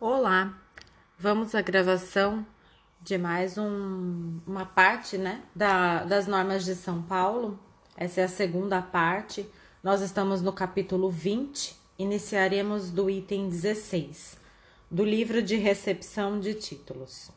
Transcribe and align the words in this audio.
Olá, 0.00 0.56
vamos 1.18 1.56
à 1.56 1.60
gravação 1.60 2.46
de 3.02 3.18
mais 3.18 3.58
um, 3.58 4.38
uma 4.46 4.64
parte 4.64 5.18
né, 5.18 5.42
da, 5.52 6.04
das 6.04 6.28
normas 6.28 6.64
de 6.64 6.76
São 6.76 7.02
Paulo. 7.02 7.58
Essa 7.96 8.20
é 8.20 8.24
a 8.24 8.28
segunda 8.28 8.80
parte. 8.80 9.44
Nós 9.82 10.00
estamos 10.00 10.40
no 10.40 10.52
capítulo 10.52 11.10
20, 11.10 11.74
iniciaremos 11.98 12.92
do 12.92 13.10
item 13.10 13.48
16, 13.48 14.38
do 14.88 15.04
livro 15.04 15.42
de 15.42 15.56
recepção 15.56 16.38
de 16.38 16.54
títulos. 16.54 17.32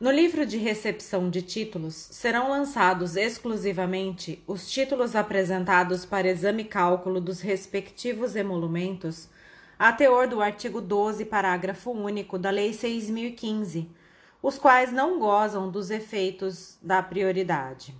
No 0.00 0.10
livro 0.10 0.46
de 0.46 0.56
recepção 0.56 1.28
de 1.28 1.42
títulos 1.42 1.94
serão 1.94 2.48
lançados 2.48 3.16
exclusivamente 3.16 4.42
os 4.46 4.66
títulos 4.66 5.14
apresentados 5.14 6.06
para 6.06 6.30
exame 6.30 6.64
cálculo 6.64 7.20
dos 7.20 7.42
respectivos 7.42 8.34
emolumentos 8.34 9.28
a 9.82 9.92
teor 9.92 10.28
do 10.28 10.40
artigo 10.40 10.80
12, 10.80 11.24
parágrafo 11.24 11.90
único 11.90 12.38
da 12.38 12.50
Lei 12.50 12.72
6015, 12.72 13.90
os 14.40 14.56
quais 14.56 14.92
não 14.92 15.18
gozam 15.18 15.68
dos 15.68 15.90
efeitos 15.90 16.78
da 16.80 17.02
prioridade. 17.02 17.92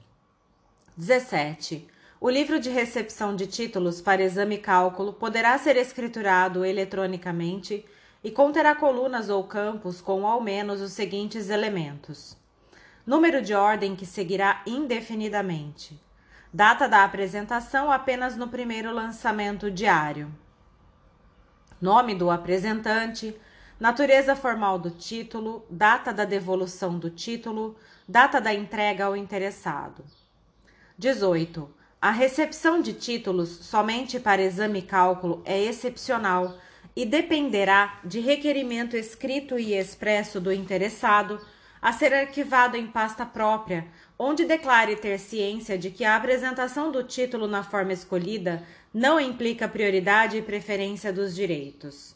17. 0.97 1.89
O 2.21 2.31
livro 2.31 2.61
de 2.61 2.71
recepção 2.71 3.35
de 3.35 3.49
títulos 3.49 4.01
para 4.01 4.23
exame 4.23 4.55
e 4.55 4.59
cálculo 4.59 5.13
poderá 5.13 5.59
ser 5.59 5.77
escriturado 5.77 6.65
eletronicamente 6.65 7.85
e 8.23 8.31
conterá 8.31 8.77
colunas 8.77 9.29
ou 9.29 9.43
campos 9.43 10.01
com 10.01 10.25
ao 10.25 10.41
menos 10.41 10.81
os 10.81 10.93
seguintes 10.93 11.51
elementos: 11.51 12.37
número 13.05 13.43
de 13.43 13.55
ordem 13.55 13.97
que 13.97 14.07
seguirá 14.07 14.63
indefinidamente, 14.65 16.01
data 16.53 16.89
da 16.89 17.03
apresentação 17.03 17.91
apenas 17.91 18.37
no 18.37 18.47
primeiro 18.47 18.93
lançamento 18.93 19.69
diário 19.69 20.33
nome 21.83 22.15
do 22.15 22.31
apresentante, 22.31 23.37
natureza 23.81 24.37
formal 24.37 24.79
do 24.79 24.89
título, 24.89 25.67
data 25.69 26.13
da 26.13 26.25
devolução 26.25 26.97
do 26.97 27.11
título, 27.11 27.77
data 28.09 28.41
da 28.41 28.55
entrega 28.55 29.07
ao 29.07 29.17
interessado. 29.17 30.05
18. 30.97 31.69
A 32.01 32.13
recepção 32.13 32.81
de 32.81 32.93
títulos 32.93 33.49
somente 33.49 34.21
para 34.21 34.41
exame 34.41 34.79
e 34.79 34.83
cálculo 34.83 35.43
é 35.45 35.61
excepcional 35.61 36.57
e 36.95 37.05
dependerá 37.05 37.99
de 38.05 38.21
requerimento 38.21 38.97
escrito 38.97 39.59
e 39.59 39.75
expresso 39.75 40.41
do 40.41 40.53
interessado 40.53 41.41
a 41.81 41.93
ser 41.93 42.15
arquivado 42.15 42.77
em 42.77 42.87
pasta 42.87 43.27
própria, 43.27 43.89
onde 44.17 44.45
declare 44.45 44.95
ter 44.95 45.19
ciência 45.19 45.77
de 45.77 45.91
que 45.91 46.05
a 46.05 46.15
apresentação 46.15 46.93
do 46.93 47.03
título 47.03 47.49
na 47.49 47.65
forma 47.65 47.93
escolhida 47.93 48.63
não 48.93 49.19
implica 49.19 49.69
prioridade 49.69 50.37
e 50.37 50.43
preferência 50.43 51.13
dos 51.13 51.35
direitos. 51.35 52.15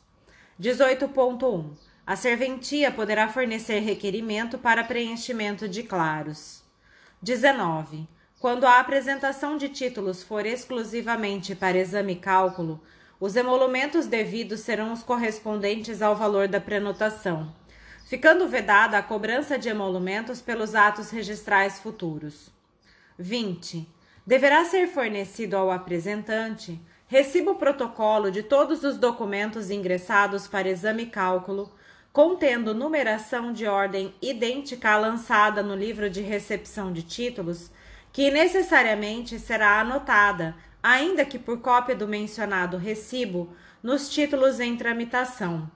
18.1. 0.60 1.70
A 2.06 2.16
serventia 2.16 2.90
poderá 2.90 3.28
fornecer 3.28 3.80
requerimento 3.80 4.58
para 4.58 4.84
preenchimento 4.84 5.68
de 5.68 5.82
claros. 5.82 6.62
19. 7.22 8.06
Quando 8.38 8.64
a 8.64 8.78
apresentação 8.78 9.56
de 9.56 9.68
títulos 9.68 10.22
for 10.22 10.46
exclusivamente 10.46 11.54
para 11.54 11.78
exame 11.78 12.12
e 12.12 12.16
cálculo, 12.16 12.80
os 13.18 13.34
emolumentos 13.34 14.06
devidos 14.06 14.60
serão 14.60 14.92
os 14.92 15.02
correspondentes 15.02 16.02
ao 16.02 16.14
valor 16.14 16.46
da 16.46 16.60
prenotação 16.60 17.52
ficando 18.06 18.48
vedada 18.48 18.96
a 18.96 19.02
cobrança 19.02 19.58
de 19.58 19.68
emolumentos 19.68 20.40
pelos 20.40 20.74
atos 20.74 21.10
registrais 21.10 21.80
futuros. 21.80 22.50
20. 23.18 23.86
Deverá 24.26 24.64
ser 24.64 24.88
fornecido 24.88 25.56
ao 25.56 25.70
apresentante 25.70 26.80
recibo 27.06 27.54
protocolo 27.54 28.30
de 28.30 28.42
todos 28.42 28.82
os 28.82 28.96
documentos 28.96 29.70
ingressados 29.70 30.48
para 30.48 30.68
exame 30.68 31.04
e 31.04 31.06
cálculo, 31.06 31.72
contendo 32.12 32.74
numeração 32.74 33.52
de 33.52 33.66
ordem 33.66 34.12
idêntica 34.20 34.90
à 34.90 34.98
lançada 34.98 35.62
no 35.62 35.76
livro 35.76 36.10
de 36.10 36.20
recepção 36.20 36.92
de 36.92 37.02
títulos, 37.02 37.70
que 38.12 38.30
necessariamente 38.30 39.38
será 39.38 39.80
anotada, 39.80 40.56
ainda 40.82 41.24
que 41.24 41.38
por 41.38 41.60
cópia 41.60 41.94
do 41.94 42.08
mencionado 42.08 42.76
recibo, 42.76 43.54
nos 43.80 44.08
títulos 44.08 44.58
em 44.58 44.76
tramitação. 44.76 45.70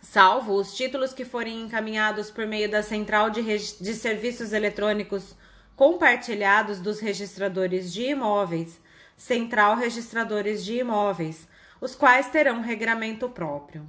Salvo 0.00 0.54
os 0.54 0.72
títulos 0.76 1.12
que 1.12 1.24
forem 1.24 1.62
encaminhados 1.62 2.30
por 2.30 2.46
meio 2.46 2.70
da 2.70 2.82
Central 2.82 3.30
de, 3.30 3.42
de 3.42 3.94
Serviços 3.94 4.52
Eletrônicos 4.52 5.34
compartilhados 5.76 6.80
dos 6.80 6.98
registradores 6.98 7.92
de 7.92 8.06
imóveis, 8.10 8.80
Central 9.16 9.76
Registradores 9.76 10.64
de 10.64 10.78
Imóveis, 10.78 11.46
os 11.80 11.94
quais 11.94 12.28
terão 12.28 12.60
regramento 12.60 13.28
próprio. 13.28 13.86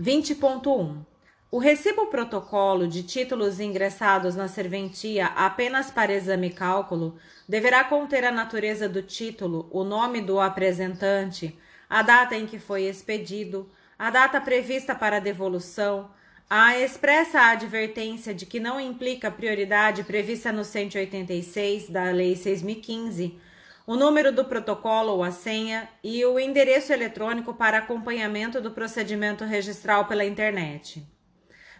20.1 0.00 1.04
o 1.54 1.58
recibo 1.58 2.06
protocolo 2.06 2.88
de 2.88 3.02
títulos 3.02 3.60
ingressados 3.60 4.34
na 4.34 4.48
serventia 4.48 5.26
apenas 5.26 5.90
para 5.90 6.10
exame 6.10 6.46
e 6.46 6.50
cálculo 6.50 7.18
deverá 7.46 7.84
conter 7.84 8.24
a 8.24 8.32
natureza 8.32 8.88
do 8.88 9.02
título, 9.02 9.68
o 9.70 9.84
nome 9.84 10.22
do 10.22 10.40
apresentante, 10.40 11.54
a 11.90 12.00
data 12.00 12.34
em 12.34 12.46
que 12.46 12.58
foi 12.58 12.84
expedido, 12.84 13.70
a 13.98 14.08
data 14.08 14.40
prevista 14.40 14.94
para 14.94 15.20
devolução, 15.20 16.10
a 16.48 16.78
expressa 16.78 17.40
advertência 17.40 18.34
de 18.34 18.44
que 18.44 18.60
não 18.60 18.78
implica 18.78 19.30
prioridade 19.30 20.04
prevista 20.04 20.52
no 20.52 20.64
186 20.64 21.88
da 21.88 22.10
Lei 22.10 22.36
6015, 22.36 23.38
o 23.86 23.96
número 23.96 24.32
do 24.32 24.44
protocolo 24.44 25.12
ou 25.12 25.24
a 25.24 25.30
senha 25.30 25.88
e 26.04 26.24
o 26.24 26.38
endereço 26.38 26.92
eletrônico 26.92 27.54
para 27.54 27.78
acompanhamento 27.78 28.60
do 28.60 28.70
procedimento 28.70 29.44
registral 29.44 30.04
pela 30.06 30.24
internet. 30.24 31.06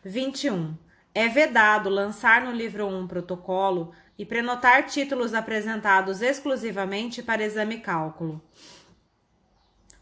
21. 0.04 0.74
É 1.14 1.28
vedado 1.28 1.90
lançar 1.90 2.42
no 2.42 2.50
livro 2.50 2.86
1 2.86 3.06
protocolo 3.06 3.92
e 4.18 4.24
prenotar 4.24 4.86
títulos 4.86 5.34
apresentados 5.34 6.22
exclusivamente 6.22 7.22
para 7.22 7.44
exame 7.44 7.78
cálculo. 7.78 8.42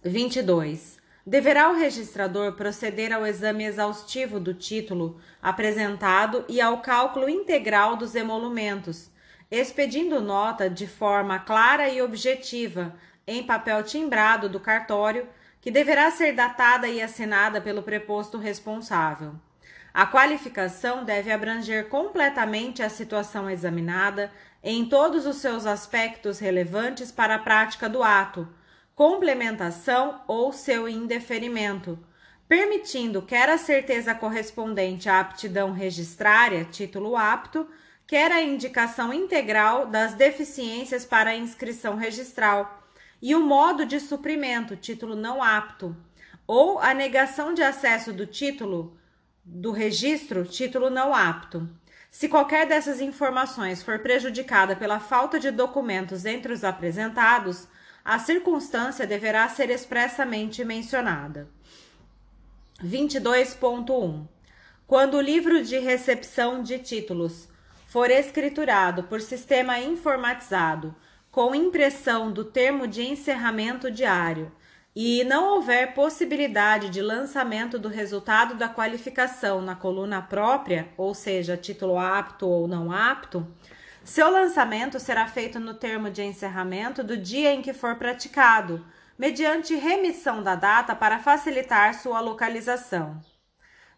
22. 0.03 1.00
Deverá 1.27 1.69
o 1.71 1.75
registrador 1.75 2.55
proceder 2.55 3.13
ao 3.13 3.27
exame 3.27 3.65
exaustivo 3.65 4.41
do 4.41 4.55
título 4.55 5.21
apresentado 5.41 6.45
e 6.49 6.61
ao 6.61 6.81
cálculo 6.81 7.29
integral 7.29 7.95
dos 7.95 8.15
emolumentos, 8.15 9.11
expedindo 9.51 10.21
nota 10.21 10.71
de 10.71 10.87
forma 10.87 11.39
clara 11.39 11.91
e 11.91 12.01
objetiva 12.01 12.95
em 13.27 13.43
papel 13.43 13.83
timbrado 13.83 14.49
do 14.49 14.59
cartório, 14.59 15.29
que 15.61 15.71
deverá 15.71 16.11
ser 16.11 16.33
datada 16.33 16.89
e 16.89 17.03
assinada 17.03 17.61
pelo 17.61 17.83
preposto 17.83 18.39
responsável. 18.39 19.35
A 19.93 20.07
qualificação 20.07 21.05
deve 21.05 21.31
abranger 21.31 21.89
completamente 21.89 22.83
a 22.83 22.89
situação 22.89 23.51
examinada 23.51 24.33
em 24.63 24.87
todos 24.87 25.27
os 25.27 25.37
seus 25.37 25.67
aspectos 25.67 26.39
relevantes 26.39 27.13
para 27.13 27.35
a 27.35 27.39
prática 27.39 27.89
do 27.91 28.03
ato 28.03 28.49
complementação 29.01 30.21
ou 30.29 30.53
seu 30.53 30.87
indeferimento, 30.87 31.99
permitindo 32.47 33.23
quer 33.23 33.49
a 33.49 33.57
certeza 33.57 34.15
correspondente 34.15 35.09
à 35.09 35.21
aptidão 35.21 35.73
registrária, 35.73 36.67
título 36.67 37.17
apto, 37.17 37.67
quer 38.07 38.31
a 38.31 38.43
indicação 38.43 39.11
integral 39.11 39.87
das 39.87 40.13
deficiências 40.13 41.07
para 41.07 41.31
a 41.31 41.35
inscrição 41.35 41.97
registral 41.97 42.85
e 43.23 43.35
o 43.35 43.41
modo 43.41 43.87
de 43.87 43.99
suprimento, 43.99 44.77
título 44.77 45.17
não 45.17 45.43
apto, 45.43 45.97
ou 46.47 46.79
a 46.79 46.93
negação 46.93 47.55
de 47.55 47.63
acesso 47.63 48.13
do 48.13 48.27
título 48.27 48.99
do 49.43 49.73
registro, 49.73 50.45
título 50.45 50.91
não 50.91 51.15
apto. 51.15 51.67
Se 52.11 52.29
qualquer 52.29 52.67
dessas 52.67 53.01
informações 53.01 53.83
for 53.83 54.01
prejudicada 54.01 54.77
pela 54.77 55.01
falta 55.01 55.41
de 55.41 55.51
documentos 55.51 56.27
entre 56.27 56.53
os 56.53 56.65
apresentados, 56.65 57.67
a 58.05 58.19
circunstância 58.19 59.07
deverá 59.07 59.49
ser 59.49 59.71
expressamente 59.71 60.65
mencionada. 60.65 61.49
22.1. 62.83 64.27
Quando 64.87 65.15
o 65.15 65.21
livro 65.21 65.63
de 65.63 65.79
recepção 65.79 66.63
de 66.63 66.79
títulos 66.79 67.49
for 67.87 68.11
escriturado 68.11 69.05
por 69.05 69.21
sistema 69.21 69.79
informatizado 69.79 70.95
com 71.31 71.55
impressão 71.55 72.33
do 72.33 72.45
termo 72.45 72.89
de 72.89 73.03
encerramento 73.03 73.91
diário 73.91 74.51
e 74.95 75.23
não 75.25 75.55
houver 75.55 75.95
possibilidade 75.95 76.89
de 76.91 77.01
lançamento 77.01 77.79
do 77.79 77.89
resultado 77.89 78.57
da 78.57 78.69
qualificação 78.69 79.63
na 79.63 79.77
coluna 79.77 80.21
própria, 80.21 80.89
ou 80.97 81.15
seja, 81.15 81.57
título 81.57 81.97
apto 81.97 82.49
ou 82.49 82.67
não 82.67 82.91
apto, 82.91 83.47
seu 84.11 84.29
lançamento 84.29 84.99
será 84.99 85.29
feito 85.29 85.61
no 85.61 85.73
termo 85.73 86.11
de 86.11 86.21
encerramento 86.21 87.05
do 87.05 87.17
dia 87.17 87.53
em 87.53 87.63
que 87.63 87.73
for 87.73 87.95
praticado, 87.95 88.85
mediante 89.17 89.77
remissão 89.77 90.43
da 90.43 90.57
data 90.57 90.97
para 90.97 91.21
facilitar 91.21 91.95
sua 91.95 92.19
localização. 92.19 93.21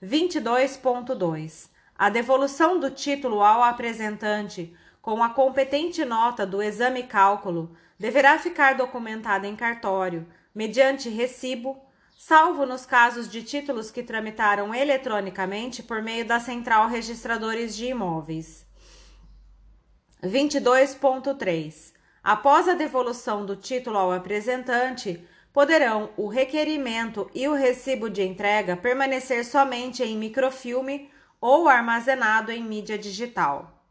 22.2. 0.05 1.71
A 1.97 2.11
devolução 2.11 2.79
do 2.79 2.91
título 2.91 3.41
ao 3.41 3.63
apresentante 3.63 4.77
com 5.01 5.23
a 5.23 5.31
competente 5.31 6.05
nota 6.05 6.45
do 6.45 6.63
exame 6.63 7.05
cálculo 7.05 7.75
deverá 7.99 8.39
ficar 8.39 8.75
documentada 8.75 9.47
em 9.47 9.57
cartório, 9.57 10.29
mediante 10.55 11.09
recibo, 11.09 11.83
salvo 12.19 12.67
nos 12.67 12.85
casos 12.85 13.31
de 13.31 13.43
títulos 13.43 13.91
que 13.91 14.03
tramitaram 14.03 14.75
eletronicamente 14.75 15.83
por 15.83 16.03
meio 16.03 16.27
da 16.27 16.39
Central 16.39 16.87
Registradores 16.89 17.75
de 17.75 17.87
Imóveis. 17.87 18.71
22.3. 20.23 21.93
Após 22.23 22.69
a 22.69 22.75
devolução 22.75 23.45
do 23.45 23.57
título 23.57 23.99
ao 23.99 24.13
apresentante, 24.13 25.27
poderão 25.53 26.11
o 26.17 26.29
requerimento 26.29 27.29
e 27.35 27.49
o 27.49 27.55
recibo 27.55 28.09
de 28.09 28.23
entrega 28.23 28.77
permanecer 28.77 29.45
somente 29.45 30.03
em 30.03 30.17
microfilme 30.17 31.11
ou 31.41 31.69
armazenado 31.69 32.53
em 32.53 32.63
mídia 32.63 32.97
digital. 32.97 33.85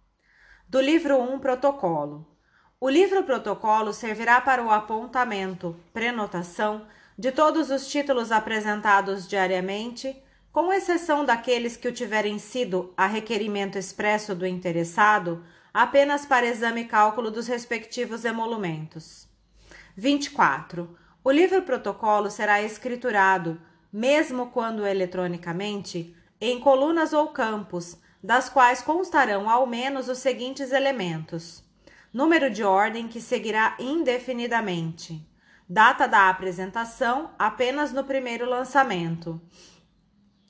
Do 0.69 0.79
livro 0.79 1.19
1 1.19 1.39
Protocolo. 1.39 2.25
O 2.79 2.89
livro 2.89 3.23
protocolo 3.23 3.93
servirá 3.93 4.39
para 4.41 4.63
o 4.63 4.71
apontamento, 4.71 5.75
prenotação 5.93 6.87
de 7.15 7.31
todos 7.31 7.69
os 7.69 7.85
títulos 7.87 8.31
apresentados 8.31 9.27
diariamente, 9.27 10.15
com 10.51 10.73
exceção 10.73 11.23
daqueles 11.23 11.77
que 11.77 11.87
o 11.89 11.91
tiverem 11.91 12.39
sido 12.39 12.91
a 12.97 13.05
requerimento 13.05 13.77
expresso 13.77 14.33
do 14.33 14.47
interessado 14.47 15.43
apenas 15.73 16.25
para 16.25 16.45
exame 16.45 16.81
e 16.81 16.85
cálculo 16.85 17.31
dos 17.31 17.47
respectivos 17.47 18.25
emolumentos. 18.25 19.27
24. 19.95 20.97
O 21.23 21.31
livro 21.31 21.61
protocolo 21.61 22.29
será 22.29 22.61
escriturado, 22.61 23.61
mesmo 23.91 24.47
quando 24.47 24.85
eletronicamente, 24.85 26.15
em 26.39 26.59
colunas 26.59 27.13
ou 27.13 27.27
campos, 27.27 27.97
das 28.23 28.49
quais 28.49 28.81
constarão 28.81 29.49
ao 29.49 29.65
menos 29.65 30.07
os 30.09 30.19
seguintes 30.19 30.71
elementos: 30.71 31.63
número 32.13 32.49
de 32.49 32.63
ordem 32.63 33.07
que 33.07 33.21
seguirá 33.21 33.75
indefinidamente, 33.79 35.27
data 35.69 36.07
da 36.07 36.29
apresentação 36.29 37.31
apenas 37.37 37.91
no 37.91 38.03
primeiro 38.03 38.45
lançamento, 38.45 39.41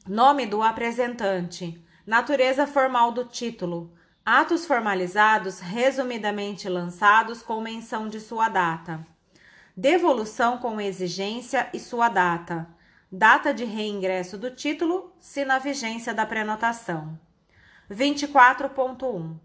nome 0.07 0.45
do 0.45 0.62
apresentante, 0.63 1.83
natureza 2.06 2.65
formal 2.65 3.12
do 3.12 3.25
título, 3.25 3.94
Atos 4.25 4.68
formalizados 4.68 5.59
resumidamente 5.59 6.69
lançados 6.69 7.41
com 7.41 7.59
menção 7.59 8.07
de 8.07 8.19
sua 8.19 8.50
data. 8.50 9.03
Devolução 9.75 10.59
com 10.59 10.79
exigência 10.79 11.68
e 11.73 11.79
sua 11.79 12.07
data. 12.07 12.68
Data 13.12 13.51
de 13.51 13.65
reingresso 13.65 14.38
do 14.38 14.51
título, 14.51 15.12
se 15.19 15.44
na 15.44 15.57
vigência 15.57 16.13
da 16.13 16.23
prenotação. 16.23 17.19
24.1. 17.89 19.39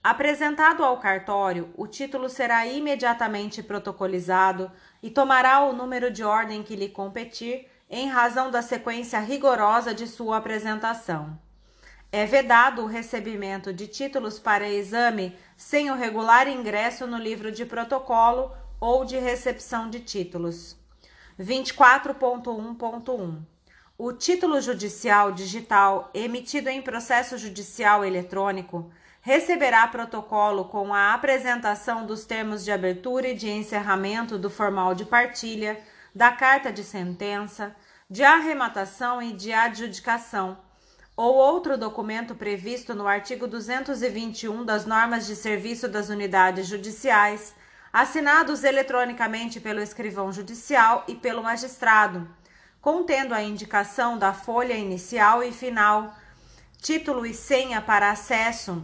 Apresentado 0.00 0.84
ao 0.84 1.00
cartório, 1.00 1.74
o 1.76 1.88
título 1.88 2.28
será 2.28 2.64
imediatamente 2.64 3.64
protocolizado 3.64 4.70
e 5.02 5.10
tomará 5.10 5.64
o 5.64 5.72
número 5.72 6.08
de 6.08 6.22
ordem 6.22 6.62
que 6.62 6.76
lhe 6.76 6.88
competir 6.88 7.66
em 7.90 8.08
razão 8.08 8.48
da 8.48 8.62
sequência 8.62 9.18
rigorosa 9.18 9.92
de 9.92 10.06
sua 10.06 10.36
apresentação. 10.36 11.36
É 12.12 12.26
vedado 12.26 12.82
o 12.82 12.86
recebimento 12.86 13.72
de 13.72 13.86
títulos 13.86 14.36
para 14.36 14.68
exame 14.68 15.38
sem 15.56 15.92
o 15.92 15.94
regular 15.94 16.48
ingresso 16.48 17.06
no 17.06 17.16
livro 17.16 17.52
de 17.52 17.64
protocolo 17.64 18.50
ou 18.80 19.04
de 19.04 19.16
recepção 19.16 19.88
de 19.88 20.00
títulos. 20.00 20.76
24.1.1 21.38 23.38
O 23.96 24.12
título 24.12 24.60
judicial 24.60 25.30
digital 25.30 26.10
emitido 26.12 26.68
em 26.68 26.82
processo 26.82 27.38
judicial 27.38 28.04
eletrônico 28.04 28.90
receberá 29.20 29.86
protocolo 29.86 30.64
com 30.64 30.92
a 30.92 31.14
apresentação 31.14 32.04
dos 32.04 32.24
termos 32.24 32.64
de 32.64 32.72
abertura 32.72 33.28
e 33.28 33.36
de 33.36 33.48
encerramento 33.48 34.36
do 34.36 34.50
formal 34.50 34.96
de 34.96 35.04
partilha, 35.04 35.80
da 36.12 36.32
carta 36.32 36.72
de 36.72 36.82
sentença, 36.82 37.72
de 38.08 38.24
arrematação 38.24 39.22
e 39.22 39.32
de 39.32 39.52
adjudicação 39.52 40.58
ou 41.22 41.34
outro 41.34 41.76
documento 41.76 42.34
previsto 42.34 42.94
no 42.94 43.06
artigo 43.06 43.46
221 43.46 44.64
das 44.64 44.86
normas 44.86 45.26
de 45.26 45.36
serviço 45.36 45.86
das 45.86 46.08
unidades 46.08 46.66
judiciais, 46.66 47.54
assinados 47.92 48.64
eletronicamente 48.64 49.60
pelo 49.60 49.82
escrivão 49.82 50.32
judicial 50.32 51.04
e 51.06 51.14
pelo 51.14 51.42
magistrado, 51.42 52.26
contendo 52.80 53.34
a 53.34 53.42
indicação 53.42 54.16
da 54.16 54.32
folha 54.32 54.72
inicial 54.72 55.42
e 55.42 55.52
final, 55.52 56.16
título 56.80 57.26
e 57.26 57.34
senha 57.34 57.82
para 57.82 58.10
acesso 58.10 58.82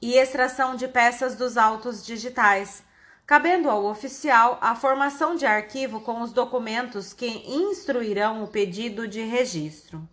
e 0.00 0.14
extração 0.14 0.76
de 0.76 0.86
peças 0.86 1.34
dos 1.34 1.56
autos 1.56 2.06
digitais, 2.06 2.84
cabendo 3.26 3.68
ao 3.68 3.86
oficial 3.86 4.56
a 4.60 4.76
formação 4.76 5.34
de 5.34 5.46
arquivo 5.46 6.00
com 6.02 6.20
os 6.20 6.32
documentos 6.32 7.12
que 7.12 7.26
instruirão 7.52 8.44
o 8.44 8.46
pedido 8.46 9.08
de 9.08 9.22
registro. 9.22 10.08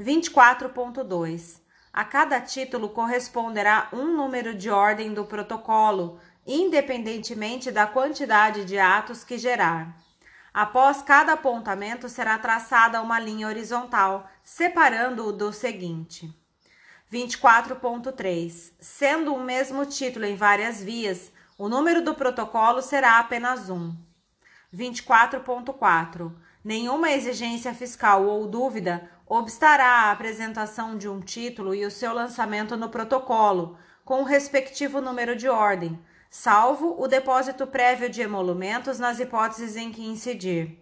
24.2. 0.00 1.60
A 1.92 2.04
cada 2.04 2.40
título 2.40 2.90
corresponderá 2.90 3.88
um 3.92 4.16
número 4.16 4.54
de 4.54 4.70
ordem 4.70 5.12
do 5.12 5.24
protocolo, 5.24 6.20
independentemente 6.46 7.72
da 7.72 7.86
quantidade 7.86 8.64
de 8.64 8.78
atos 8.78 9.24
que 9.24 9.36
gerar. 9.36 9.96
Após 10.54 11.02
cada 11.02 11.32
apontamento 11.32 12.08
será 12.08 12.38
traçada 12.38 13.02
uma 13.02 13.18
linha 13.18 13.48
horizontal, 13.48 14.30
separando-o 14.44 15.32
do 15.32 15.52
seguinte. 15.52 16.32
24.3. 17.12 18.72
Sendo 18.80 19.34
um 19.34 19.42
mesmo 19.42 19.84
título 19.84 20.24
em 20.24 20.36
várias 20.36 20.82
vias, 20.82 21.32
o 21.56 21.68
número 21.68 22.02
do 22.02 22.14
protocolo 22.14 22.82
será 22.82 23.18
apenas 23.18 23.68
um. 23.68 23.94
24.4. 24.72 26.32
Nenhuma 26.64 27.10
exigência 27.12 27.72
fiscal 27.72 28.24
ou 28.24 28.46
dúvida 28.46 29.08
obstará 29.26 29.86
a 29.86 30.10
apresentação 30.10 30.96
de 30.96 31.08
um 31.08 31.20
título 31.20 31.74
e 31.74 31.84
o 31.84 31.90
seu 31.90 32.12
lançamento 32.12 32.76
no 32.76 32.88
protocolo, 32.88 33.78
com 34.04 34.22
o 34.22 34.24
respectivo 34.24 35.00
número 35.00 35.36
de 35.36 35.48
ordem, 35.48 35.98
salvo 36.30 36.96
o 36.98 37.06
depósito 37.06 37.66
prévio 37.66 38.08
de 38.08 38.22
emolumentos 38.22 38.98
nas 38.98 39.20
hipóteses 39.20 39.76
em 39.76 39.92
que 39.92 40.06
incidir. 40.06 40.78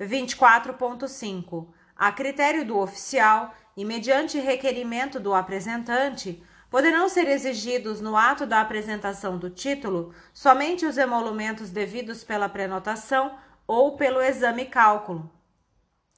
24.5. 0.00 1.68
A 1.96 2.10
critério 2.10 2.64
do 2.64 2.78
oficial 2.78 3.54
e 3.76 3.84
mediante 3.84 4.38
requerimento 4.38 5.18
do 5.18 5.34
apresentante, 5.34 6.42
poderão 6.70 7.08
ser 7.08 7.28
exigidos 7.28 8.00
no 8.00 8.16
ato 8.16 8.46
da 8.46 8.60
apresentação 8.60 9.36
do 9.36 9.50
título 9.50 10.14
somente 10.32 10.86
os 10.86 10.96
emolumentos 10.96 11.70
devidos 11.70 12.24
pela 12.24 12.48
prenotação 12.48 13.34
ou 13.66 13.96
pelo 13.96 14.20
exame 14.20 14.66
cálculo 14.66 15.30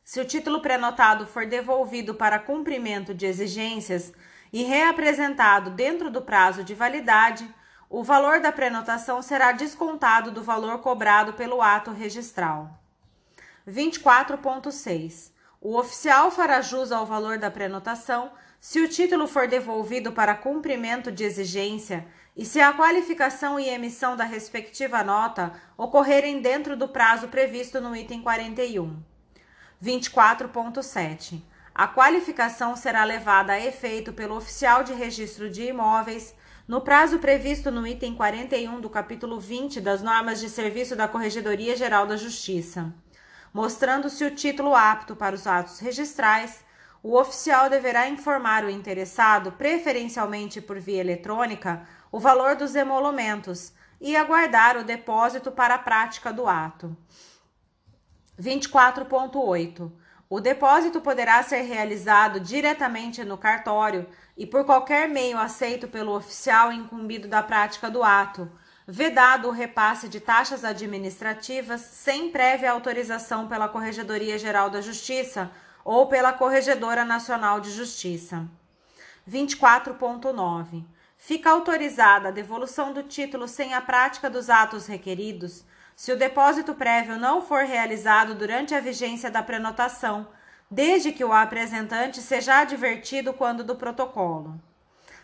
se 0.05 0.20
o 0.20 0.25
título 0.25 0.61
prenotado 0.61 1.27
for 1.27 1.46
devolvido 1.46 2.15
para 2.15 2.39
cumprimento 2.39 3.15
de 3.15 3.24
exigências 3.24 4.13
e 4.53 4.63
reapresentado 4.63 5.70
dentro 5.70 6.10
do 6.10 6.20
prazo 6.20 6.63
de 6.63 6.74
validade, 6.74 7.48
o 7.89 8.05
valor 8.05 8.39
da 8.39 8.53
prenotação 8.53 9.22
será 9.22 9.51
descontado 9.51 10.31
do 10.31 10.43
valor 10.43 10.81
cobrado 10.81 11.32
pelo 11.32 11.63
ato 11.63 11.91
registral. 11.91 12.79
24.6. 13.67 15.32
O 15.58 15.79
oficial 15.79 16.31
fará 16.31 16.60
jus 16.60 16.93
ao 16.93 17.06
valor 17.06 17.39
da 17.39 17.51
prenotação 17.51 18.31
se 18.60 18.81
o 18.81 18.89
título 18.89 19.27
for 19.27 19.48
devolvido 19.48 20.13
para 20.13 20.34
cumprimento 20.34 21.10
de 21.10 21.24
exigência 21.24 22.06
e 22.36 22.44
se 22.44 22.60
a 22.60 22.72
qualificação 22.72 23.60
e 23.60 23.69
emissão 23.69 24.17
da 24.17 24.24
respectiva 24.24 25.05
nota 25.05 25.53
ocorrerem 25.76 26.41
dentro 26.41 26.76
do 26.76 26.88
prazo 26.88 27.29
previsto 27.29 27.81
no 27.81 27.94
item 27.94 28.22
41. 28.22 29.00
24.7. 29.82 31.41
A 31.72 31.86
qualificação 31.86 32.74
será 32.74 33.05
levada 33.05 33.53
a 33.53 33.60
efeito 33.60 34.12
pelo 34.12 34.36
oficial 34.36 34.82
de 34.82 34.93
registro 34.93 35.48
de 35.48 35.64
imóveis 35.64 36.34
no 36.67 36.81
prazo 36.81 37.19
previsto 37.19 37.70
no 37.70 37.86
item 37.86 38.14
41 38.14 38.81
do 38.81 38.88
capítulo 38.88 39.38
20 39.38 39.81
das 39.81 40.03
normas 40.03 40.41
de 40.41 40.48
serviço 40.48 40.96
da 40.96 41.06
Corregedoria 41.06 41.76
Geral 41.76 42.06
da 42.06 42.17
Justiça. 42.17 42.93
Mostrando-se 43.53 44.24
o 44.24 44.34
título 44.34 44.74
apto 44.74 45.14
para 45.14 45.34
os 45.34 45.46
atos 45.46 45.79
registrais, 45.79 46.64
o 47.03 47.19
oficial 47.19 47.69
deverá 47.69 48.08
informar 48.08 48.64
o 48.64 48.70
interessado, 48.70 49.53
preferencialmente 49.53 50.58
por 50.58 50.81
via 50.81 51.03
eletrônica, 51.03 51.86
o 52.15 52.21
valor 52.21 52.55
dos 52.55 52.77
emolumentos 52.77 53.73
e 54.01 54.15
aguardar 54.15 54.77
o 54.77 54.85
depósito 54.85 55.51
para 55.51 55.75
a 55.75 55.79
prática 55.79 56.33
do 56.33 56.47
ato. 56.47 56.97
24.8. 58.41 59.91
O 60.31 60.39
depósito 60.39 61.01
poderá 61.01 61.43
ser 61.43 61.63
realizado 61.63 62.39
diretamente 62.39 63.25
no 63.25 63.37
cartório 63.37 64.06
e 64.37 64.47
por 64.47 64.65
qualquer 64.65 65.09
meio 65.09 65.37
aceito 65.37 65.89
pelo 65.89 66.15
oficial 66.15 66.71
incumbido 66.71 67.27
da 67.27 67.43
prática 67.43 67.91
do 67.91 68.05
ato, 68.05 68.49
vedado 68.87 69.49
o 69.49 69.51
repasse 69.51 70.09
de 70.09 70.21
taxas 70.21 70.65
administrativas 70.65 71.81
sem 71.81 72.31
prévia 72.31 72.71
autorização 72.71 73.49
pela 73.49 73.69
Corregedoria 73.69 74.39
Geral 74.39 74.71
da 74.71 74.81
Justiça 74.81 75.51
ou 75.85 76.06
pela 76.06 76.33
Corregedora 76.33 77.05
Nacional 77.05 77.59
de 77.59 77.73
Justiça. 77.73 78.49
24.9. 79.29 80.94
Fica 81.27 81.51
autorizada 81.51 82.29
a 82.29 82.31
devolução 82.31 82.93
do 82.93 83.03
título 83.03 83.49
sem 83.49 83.73
a 83.73 83.81
prática 83.81 84.29
dos 84.29 84.51
atos 84.51 84.87
requeridos 84.87 85.65
se 85.97 86.13
o 86.13 86.19
depósito 86.19 86.75
prévio 86.75 87.19
não 87.19 87.41
for 87.41 87.65
realizado 87.65 88.35
durante 88.35 88.75
a 88.75 88.81
vigência 88.81 89.31
da 89.31 89.43
prenotação, 89.43 90.29
desde 90.71 91.13
que 91.13 91.25
o 91.25 91.33
apresentante 91.33 92.21
seja 92.21 92.59
advertido 92.59 93.33
quando 93.33 93.65
do 93.65 93.75
protocolo. 93.75 94.61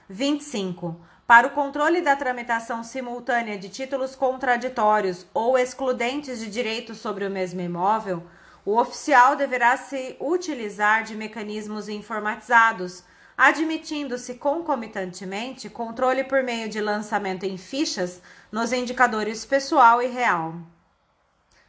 25. 0.08 0.98
Para 1.26 1.48
o 1.48 1.50
controle 1.50 2.00
da 2.00 2.16
tramitação 2.16 2.82
simultânea 2.82 3.58
de 3.58 3.68
títulos 3.68 4.16
contraditórios 4.16 5.26
ou 5.34 5.58
excludentes 5.58 6.38
de 6.38 6.46
direitos 6.48 6.96
sobre 6.96 7.26
o 7.26 7.30
mesmo 7.30 7.60
imóvel, 7.60 8.22
o 8.64 8.78
oficial 8.78 9.36
deverá 9.36 9.76
se 9.76 10.16
utilizar 10.18 11.02
de 11.02 11.14
mecanismos 11.14 11.90
informatizados, 11.90 13.04
admitindo-se 13.42 14.34
concomitantemente 14.34 15.70
controle 15.70 16.22
por 16.24 16.42
meio 16.42 16.68
de 16.68 16.78
lançamento 16.78 17.44
em 17.44 17.56
fichas 17.56 18.20
nos 18.52 18.70
indicadores 18.70 19.46
pessoal 19.46 20.02
e 20.02 20.08
real. 20.08 20.56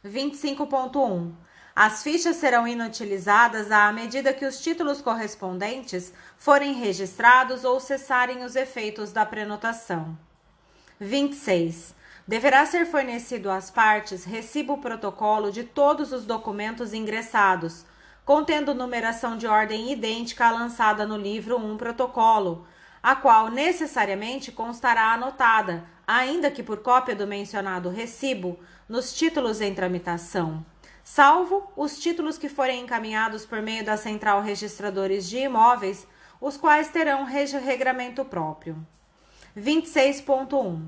25.1 0.04 1.32
as 1.74 2.02
fichas 2.02 2.36
serão 2.36 2.68
inutilizadas 2.68 3.72
à 3.72 3.90
medida 3.90 4.34
que 4.34 4.44
os 4.44 4.60
títulos 4.60 5.00
correspondentes 5.00 6.12
forem 6.36 6.74
registrados 6.74 7.64
ou 7.64 7.80
cessarem 7.80 8.44
os 8.44 8.54
efeitos 8.54 9.10
da 9.10 9.24
prenotação. 9.24 10.18
26. 11.00 11.94
Deverá 12.28 12.66
ser 12.66 12.84
fornecido 12.84 13.50
às 13.50 13.70
partes 13.70 14.24
recibo 14.24 14.76
protocolo 14.76 15.50
de 15.50 15.64
todos 15.64 16.12
os 16.12 16.26
documentos 16.26 16.92
ingressados, 16.92 17.86
contendo 18.24 18.74
numeração 18.74 19.36
de 19.36 19.46
ordem 19.46 19.92
idêntica 19.92 20.46
à 20.46 20.50
lançada 20.50 21.06
no 21.06 21.16
livro 21.16 21.56
1 21.56 21.76
protocolo, 21.76 22.66
a 23.02 23.16
qual 23.16 23.48
necessariamente 23.48 24.52
constará 24.52 25.12
anotada, 25.12 25.84
ainda 26.06 26.50
que 26.50 26.62
por 26.62 26.78
cópia 26.78 27.16
do 27.16 27.26
mencionado 27.26 27.90
recibo, 27.90 28.58
nos 28.88 29.12
títulos 29.12 29.60
em 29.60 29.74
tramitação 29.74 30.64
salvo 31.04 31.70
os 31.76 31.98
títulos 31.98 32.38
que 32.38 32.48
forem 32.48 32.82
encaminhados 32.82 33.44
por 33.44 33.60
meio 33.60 33.84
da 33.84 33.96
Central 33.96 34.40
Registradores 34.40 35.28
de 35.28 35.38
Imóveis, 35.38 36.06
os 36.40 36.56
quais 36.56 36.88
terão 36.88 37.24
regramento 37.24 38.24
próprio. 38.24 38.76
26.1. 39.56 40.80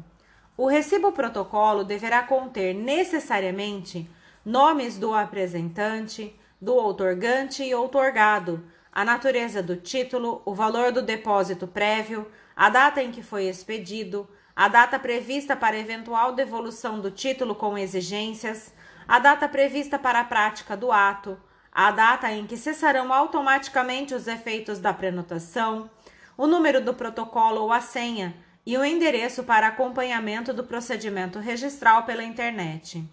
O 0.57 0.67
recibo 0.67 1.12
protocolo 1.12 1.85
deverá 1.85 2.23
conter 2.23 2.75
necessariamente 2.75 4.09
nomes 4.45 4.99
do 4.99 5.12
apresentante, 5.12 6.35
do 6.64 6.75
outorgante 6.75 7.62
e 7.62 7.75
outorgado, 7.75 8.64
a 8.90 9.04
natureza 9.04 9.62
do 9.62 9.76
título, 9.76 10.40
o 10.47 10.54
valor 10.54 10.90
do 10.90 11.02
depósito 11.02 11.66
prévio, 11.66 12.26
a 12.56 12.71
data 12.71 13.02
em 13.02 13.11
que 13.11 13.23
foi 13.23 13.44
expedido, 13.44 14.26
a 14.56 14.66
data 14.66 14.99
prevista 14.99 15.54
para 15.54 15.78
eventual 15.78 16.33
devolução 16.33 17.00
do 17.00 17.11
título 17.11 17.54
com 17.54 17.76
exigências, 17.76 18.73
a 19.06 19.18
data 19.18 19.47
prevista 19.47 19.99
para 19.99 20.21
a 20.21 20.25
prática 20.25 20.75
do 20.75 20.90
ato, 20.90 21.38
a 21.71 21.90
data 21.90 22.33
em 22.33 22.47
que 22.47 22.56
cessarão 22.56 23.12
automaticamente 23.12 24.14
os 24.14 24.26
efeitos 24.26 24.78
da 24.78 24.94
prenotação, 24.94 25.90
o 26.35 26.47
número 26.47 26.83
do 26.83 26.94
protocolo 26.94 27.61
ou 27.61 27.73
a 27.73 27.83
senha 27.83 28.35
e 28.64 28.78
o 28.78 28.85
endereço 28.85 29.44
para 29.44 29.66
acompanhamento 29.66 30.54
do 30.54 30.64
procedimento 30.64 31.38
registral 31.38 32.04
pela 32.04 32.25
internet. 32.25 33.06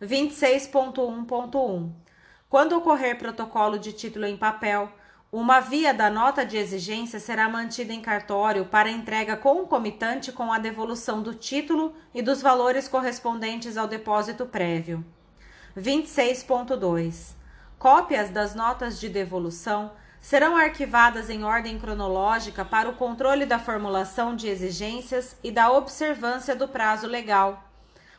26.1.1 0.00 2.07
Quando 2.48 2.78
ocorrer 2.78 3.18
protocolo 3.18 3.78
de 3.78 3.92
título 3.92 4.24
em 4.24 4.34
papel, 4.34 4.90
uma 5.30 5.60
via 5.60 5.92
da 5.92 6.08
nota 6.08 6.46
de 6.46 6.56
exigência 6.56 7.20
será 7.20 7.46
mantida 7.46 7.92
em 7.92 8.00
cartório 8.00 8.64
para 8.64 8.90
entrega 8.90 9.36
concomitante 9.36 10.32
com 10.32 10.50
a 10.50 10.58
devolução 10.58 11.22
do 11.22 11.34
título 11.34 11.94
e 12.14 12.22
dos 12.22 12.40
valores 12.40 12.88
correspondentes 12.88 13.76
ao 13.76 13.86
depósito 13.86 14.46
prévio. 14.46 15.04
26.2. 15.76 17.34
Cópias 17.78 18.30
das 18.30 18.54
notas 18.54 18.98
de 18.98 19.10
devolução 19.10 19.92
serão 20.18 20.56
arquivadas 20.56 21.28
em 21.28 21.44
ordem 21.44 21.78
cronológica 21.78 22.64
para 22.64 22.88
o 22.88 22.94
controle 22.94 23.44
da 23.44 23.58
formulação 23.58 24.34
de 24.34 24.48
exigências 24.48 25.36
e 25.44 25.50
da 25.50 25.70
observância 25.70 26.56
do 26.56 26.66
prazo 26.66 27.06
legal 27.06 27.67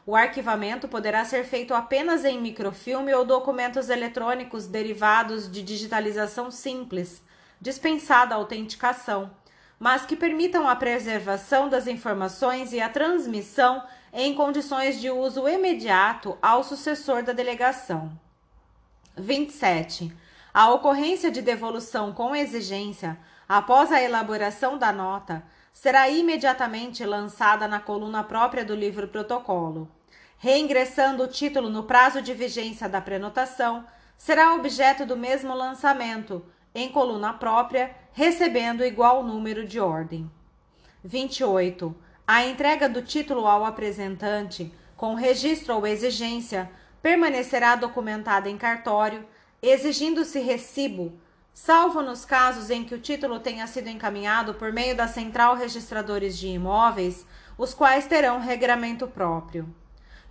o 0.10 0.16
arquivamento 0.16 0.88
poderá 0.88 1.24
ser 1.24 1.44
feito 1.44 1.72
apenas 1.72 2.26
em 2.26 2.42
microfilme 2.42 3.14
ou 3.14 3.24
documentos 3.24 3.90
eletrônicos 3.90 4.66
derivados 4.66 5.48
de 5.48 5.62
digitalização 5.62 6.50
simples, 6.50 7.22
dispensada 7.62 8.34
a 8.34 8.40
autenticação, 8.40 9.30
mas 9.78 10.08
que 10.08 10.16
permitam 10.16 10.68
a 10.68 10.76
preservação 10.76 11.70
das 11.70 11.86
informações 11.86 12.74
e 12.74 12.82
a 12.82 12.90
transmissão 12.90 13.84
em 14.12 14.34
condições 14.34 15.00
de 15.00 15.12
uso 15.12 15.48
imediato 15.48 16.36
ao 16.42 16.64
sucessor 16.64 17.22
da 17.22 17.32
delegação. 17.32 18.12
27. 19.16 20.12
A 20.52 20.72
ocorrência 20.72 21.30
de 21.30 21.44
devolução 21.44 22.14
com 22.14 22.36
exigência, 22.36 23.16
após 23.48 23.92
a 23.92 24.02
elaboração 24.02 24.76
da 24.76 24.92
nota, 24.92 25.44
será 25.72 26.10
imediatamente 26.10 27.06
lançada 27.06 27.68
na 27.68 27.80
coluna 27.80 28.24
própria 28.24 28.66
do 28.66 28.74
livro 28.74 29.08
protocolo 29.08 29.99
reingressando 30.40 31.24
o 31.24 31.28
título 31.28 31.70
no 31.70 31.84
prazo 31.84 32.22
de 32.22 32.34
vigência 32.34 32.88
da 32.88 33.02
prenotação, 33.02 33.86
será 34.18 34.56
objeto 34.56 35.06
do 35.06 35.16
mesmo 35.16 35.54
lançamento, 35.54 36.44
em 36.74 36.90
coluna 36.90 37.34
própria, 37.34 37.96
recebendo 38.14 38.84
igual 38.84 39.24
número 39.24 39.68
de 39.68 39.80
ordem. 39.80 40.32
28. 41.04 41.94
A 42.26 42.46
entrega 42.46 42.88
do 42.88 43.02
título 43.02 43.46
ao 43.46 43.66
apresentante, 43.66 44.74
com 44.96 45.14
registro 45.14 45.76
ou 45.76 45.86
exigência, 45.86 46.70
permanecerá 47.02 47.76
documentada 47.76 48.50
em 48.50 48.58
cartório, 48.58 49.26
exigindo-se 49.62 50.40
recibo, 50.40 51.20
salvo 51.54 52.02
nos 52.02 52.24
casos 52.24 52.70
em 52.70 52.86
que 52.86 52.96
o 52.96 53.00
título 53.00 53.40
tenha 53.40 53.68
sido 53.68 53.90
encaminhado 53.90 54.54
por 54.54 54.72
meio 54.72 54.96
da 54.96 55.08
Central 55.08 55.56
Registradores 55.56 56.38
de 56.38 56.48
Imóveis, 56.48 57.26
os 57.58 57.74
quais 57.74 58.08
terão 58.08 58.40
regramento 58.40 59.06
próprio. 59.06 59.68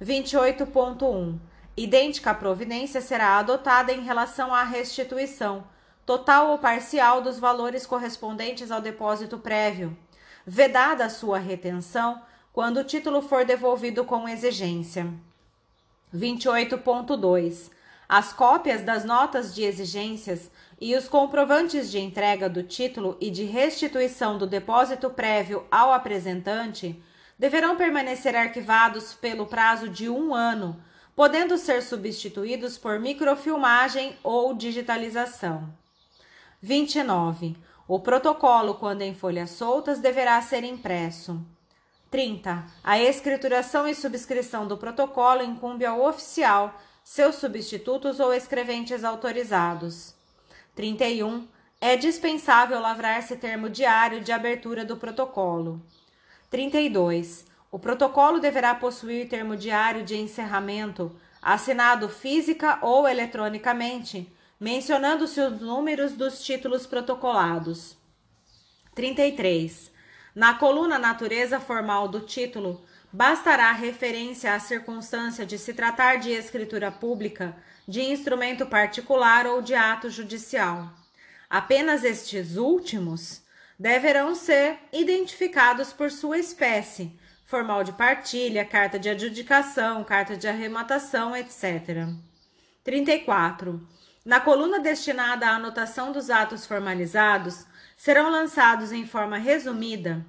28.1. 0.00 1.38
Idêntica 1.76 2.32
providência 2.32 3.00
será 3.00 3.38
adotada 3.38 3.92
em 3.92 4.02
relação 4.02 4.54
à 4.54 4.62
restituição, 4.62 5.64
total 6.06 6.50
ou 6.50 6.58
parcial 6.58 7.20
dos 7.20 7.38
valores 7.38 7.84
correspondentes 7.84 8.70
ao 8.70 8.80
depósito 8.80 9.38
prévio, 9.38 9.96
vedada 10.46 11.04
a 11.04 11.10
sua 11.10 11.38
retenção 11.38 12.22
quando 12.52 12.78
o 12.78 12.84
título 12.84 13.22
for 13.22 13.44
devolvido 13.44 14.04
com 14.04 14.28
exigência. 14.28 15.12
28.2. 16.14 17.70
As 18.08 18.32
cópias 18.32 18.82
das 18.82 19.04
notas 19.04 19.54
de 19.54 19.62
exigências 19.62 20.50
e 20.80 20.96
os 20.96 21.08
comprovantes 21.08 21.90
de 21.90 21.98
entrega 21.98 22.48
do 22.48 22.62
título 22.62 23.16
e 23.20 23.30
de 23.30 23.44
restituição 23.44 24.38
do 24.38 24.46
depósito 24.46 25.10
prévio 25.10 25.66
ao 25.70 25.92
apresentante 25.92 27.02
deverão 27.38 27.76
permanecer 27.76 28.34
arquivados 28.34 29.14
pelo 29.14 29.46
prazo 29.46 29.88
de 29.88 30.08
um 30.08 30.34
ano, 30.34 30.82
podendo 31.14 31.56
ser 31.56 31.82
substituídos 31.82 32.76
por 32.76 32.98
microfilmagem 32.98 34.16
ou 34.22 34.54
digitalização. 34.54 35.72
29. 36.60 37.56
O 37.86 38.00
protocolo, 38.00 38.74
quando 38.74 39.02
em 39.02 39.14
folhas 39.14 39.50
soltas, 39.50 40.00
deverá 40.00 40.40
ser 40.42 40.64
impresso. 40.64 41.40
30. 42.10 42.64
A 42.82 42.98
escrituração 42.98 43.86
e 43.86 43.94
subscrição 43.94 44.66
do 44.66 44.76
protocolo 44.76 45.42
incumbe 45.42 45.84
ao 45.84 46.04
oficial, 46.04 46.74
seus 47.04 47.36
substitutos 47.36 48.18
ou 48.18 48.32
escreventes 48.34 49.04
autorizados. 49.04 50.14
31. 50.74 51.46
É 51.80 51.96
dispensável 51.96 52.80
lavrar-se 52.80 53.36
termo 53.36 53.70
diário 53.70 54.20
de 54.20 54.32
abertura 54.32 54.84
do 54.84 54.96
protocolo. 54.96 55.80
32. 56.50 57.46
O 57.70 57.78
protocolo 57.78 58.40
deverá 58.40 58.74
possuir 58.74 59.28
termo 59.28 59.56
diário 59.56 60.02
de 60.02 60.16
encerramento, 60.16 61.14
assinado 61.42 62.08
física 62.08 62.78
ou 62.80 63.06
eletronicamente, 63.06 64.32
mencionando-se 64.58 65.40
os 65.40 65.60
números 65.60 66.12
dos 66.12 66.42
títulos 66.42 66.86
protocolados. 66.86 67.96
33. 68.94 69.92
Na 70.34 70.54
coluna 70.54 70.98
natureza 70.98 71.60
formal 71.60 72.08
do 72.08 72.20
título, 72.20 72.82
bastará 73.12 73.70
referência 73.72 74.54
à 74.54 74.58
circunstância 74.58 75.44
de 75.44 75.58
se 75.58 75.74
tratar 75.74 76.16
de 76.16 76.30
escritura 76.30 76.90
pública, 76.90 77.56
de 77.86 78.00
instrumento 78.00 78.66
particular 78.66 79.46
ou 79.46 79.60
de 79.60 79.74
ato 79.74 80.10
judicial. 80.10 80.90
Apenas 81.48 82.04
estes 82.04 82.56
últimos 82.56 83.42
deverão 83.78 84.34
ser 84.34 84.78
identificados 84.92 85.92
por 85.92 86.10
sua 86.10 86.38
espécie, 86.38 87.16
formal 87.44 87.84
de 87.84 87.92
partilha, 87.92 88.64
carta 88.64 88.98
de 88.98 89.08
adjudicação, 89.08 90.02
carta 90.02 90.36
de 90.36 90.48
arrematação, 90.48 91.36
etc. 91.36 92.08
34. 92.82 93.86
Na 94.24 94.40
coluna 94.40 94.80
destinada 94.80 95.46
à 95.46 95.54
anotação 95.54 96.10
dos 96.10 96.28
atos 96.28 96.66
formalizados, 96.66 97.66
serão 97.96 98.30
lançados 98.30 98.92
em 98.92 99.06
forma 99.06 99.38
resumida 99.38 100.26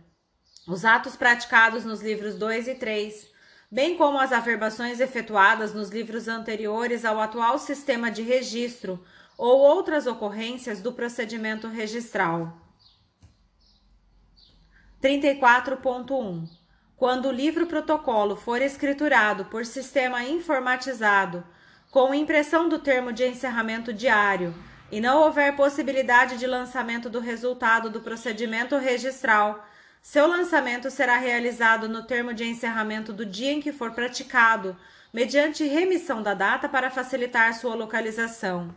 os 0.68 0.86
atos 0.86 1.15
praticados 1.15 1.84
nos 1.84 2.00
livros 2.00 2.36
2 2.36 2.68
e 2.68 2.75
3, 2.75 3.27
bem 3.72 3.98
como 3.98 4.20
as 4.20 4.32
averbações 4.32 5.00
efetuadas 5.00 5.74
nos 5.74 5.89
livros 5.89 6.27
anteriores 6.27 7.03
ao 7.03 7.20
atual 7.20 7.58
sistema 7.58 8.12
de 8.12 8.22
registro 8.22 9.03
ou 9.36 9.60
outras 9.60 10.06
ocorrências 10.06 10.79
do 10.79 10.94
procedimento 10.94 11.68
registral. 11.68 12.68
34.1. 15.01 16.50
Quando 16.98 17.29
o 17.29 17.32
livro-protocolo 17.32 18.36
for 18.36 18.62
escriturado 18.62 19.46
por 19.46 19.65
sistema 19.65 20.25
informatizado, 20.25 21.44
com 21.89 22.13
impressão 22.13 22.68
do 22.68 22.79
termo 22.79 23.13
de 23.13 23.25
encerramento 23.25 23.94
diário, 23.94 24.53
e 24.91 25.00
não 25.00 25.22
houver 25.22 25.56
possibilidade 25.56 26.38
de 26.38 26.46
lançamento 26.46 27.10
do 27.10 27.20
resultado 27.20 27.89
do 27.89 28.01
procedimento 28.01 28.75
registral, 28.77 29.65
seu 30.01 30.27
lançamento 30.27 30.89
será 30.91 31.18
realizado 31.18 31.88
no 31.88 32.03
termo 32.03 32.34
de 32.34 32.44
encerramento 32.44 33.13
do 33.13 33.25
dia 33.25 33.51
em 33.51 33.62
que 33.62 33.72
for 33.72 33.91
praticado, 33.91 34.75
mediante 35.13 35.63
remissão 35.63 36.22
da 36.22 36.34
data 36.34 36.68
para 36.68 36.89
facilitar 36.89 37.53
sua 37.53 37.75
localização. 37.75 38.74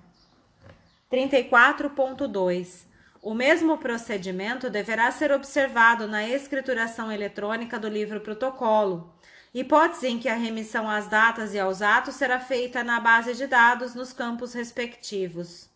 34.2. 1.10 2.91
O 3.22 3.34
mesmo 3.34 3.78
procedimento 3.78 4.68
deverá 4.68 5.08
ser 5.12 5.30
observado 5.30 6.08
na 6.08 6.26
escrituração 6.26 7.10
eletrônica 7.10 7.78
do 7.78 7.88
livro 7.88 8.20
protocolo, 8.20 9.14
hipótese 9.54 10.08
em 10.08 10.18
que 10.18 10.28
a 10.28 10.34
remissão 10.34 10.90
às 10.90 11.06
datas 11.06 11.54
e 11.54 11.60
aos 11.60 11.82
atos 11.82 12.16
será 12.16 12.40
feita 12.40 12.82
na 12.82 12.98
base 12.98 13.34
de 13.34 13.46
dados 13.46 13.94
nos 13.94 14.12
campos 14.12 14.52
respectivos. 14.54 15.70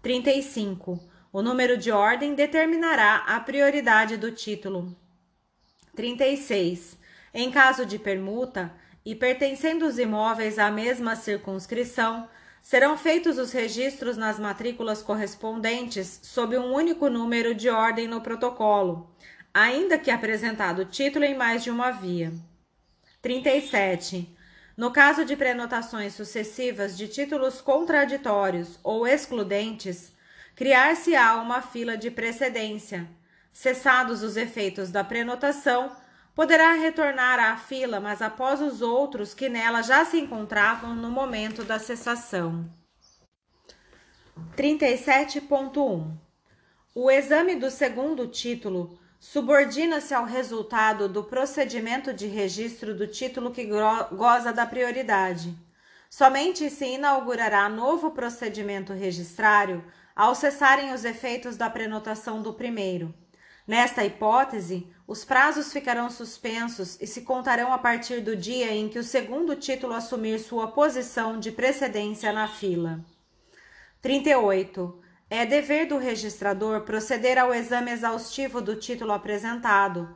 35. 0.00 0.98
O 1.30 1.42
número 1.42 1.76
de 1.76 1.90
ordem 1.90 2.34
determinará 2.34 3.16
a 3.26 3.38
prioridade 3.38 4.16
do 4.16 4.32
título. 4.32 4.96
36. 5.94 6.96
Em 7.34 7.50
caso 7.50 7.84
de 7.84 7.98
permuta 7.98 8.72
e 9.04 9.14
pertencendo 9.14 9.84
os 9.84 9.98
imóveis 9.98 10.58
à 10.58 10.70
mesma 10.70 11.16
circunscrição, 11.16 12.26
serão 12.62 12.96
feitos 12.96 13.38
os 13.38 13.52
registros 13.52 14.16
nas 14.16 14.38
matrículas 14.38 15.02
correspondentes 15.02 16.20
sob 16.22 16.56
um 16.56 16.72
único 16.72 17.08
número 17.10 17.54
de 17.54 17.68
ordem 17.68 18.06
no 18.06 18.20
protocolo, 18.20 19.10
ainda 19.52 19.98
que 19.98 20.10
apresentado 20.10 20.84
título 20.84 21.24
em 21.24 21.36
mais 21.36 21.64
de 21.64 21.70
uma 21.70 21.90
via. 21.90 22.32
37. 23.20 24.34
No 24.76 24.90
caso 24.90 25.24
de 25.24 25.36
prenotações 25.36 26.14
sucessivas 26.14 26.96
de 26.96 27.08
títulos 27.08 27.60
contraditórios 27.60 28.78
ou 28.82 29.06
excludentes, 29.06 30.12
criar-se-á 30.54 31.36
uma 31.36 31.60
fila 31.60 31.96
de 31.96 32.10
precedência. 32.10 33.06
Cessados 33.52 34.22
os 34.22 34.36
efeitos 34.36 34.90
da 34.90 35.04
prenotação, 35.04 35.94
poderá 36.34 36.72
retornar 36.72 37.38
à 37.38 37.56
fila, 37.56 38.00
mas 38.00 38.22
após 38.22 38.60
os 38.60 38.80
outros 38.80 39.34
que 39.34 39.48
nela 39.48 39.82
já 39.82 40.04
se 40.04 40.18
encontravam 40.18 40.94
no 40.94 41.10
momento 41.10 41.64
da 41.64 41.78
cessação. 41.78 42.68
37.1 44.56 46.16
O 46.94 47.10
exame 47.10 47.56
do 47.56 47.70
segundo 47.70 48.26
título 48.26 48.98
subordina-se 49.20 50.12
ao 50.14 50.24
resultado 50.24 51.08
do 51.08 51.22
procedimento 51.22 52.12
de 52.12 52.26
registro 52.26 52.94
do 52.94 53.06
título 53.06 53.52
que 53.52 53.64
goza 53.64 54.52
da 54.52 54.66
prioridade. 54.66 55.56
Somente 56.10 56.68
se 56.68 56.84
inaugurará 56.86 57.68
novo 57.68 58.10
procedimento 58.10 58.92
registrário 58.92 59.84
ao 60.14 60.34
cessarem 60.34 60.92
os 60.92 61.04
efeitos 61.04 61.56
da 61.56 61.70
prenotação 61.70 62.42
do 62.42 62.52
primeiro. 62.52 63.14
Nesta 63.66 64.04
hipótese, 64.04 64.88
os 65.06 65.24
prazos 65.24 65.72
ficarão 65.72 66.10
suspensos 66.10 67.00
e 67.00 67.06
se 67.06 67.22
contarão 67.22 67.72
a 67.72 67.78
partir 67.78 68.20
do 68.20 68.34
dia 68.34 68.72
em 68.72 68.88
que 68.88 68.98
o 68.98 69.04
segundo 69.04 69.54
título 69.54 69.94
assumir 69.94 70.40
sua 70.40 70.68
posição 70.68 71.38
de 71.38 71.52
precedência 71.52 72.32
na 72.32 72.48
fila. 72.48 73.00
38. 74.00 75.00
É 75.30 75.46
dever 75.46 75.86
do 75.86 75.96
registrador 75.96 76.80
proceder 76.80 77.38
ao 77.38 77.54
exame 77.54 77.92
exaustivo 77.92 78.60
do 78.60 78.74
título 78.74 79.12
apresentado. 79.12 80.14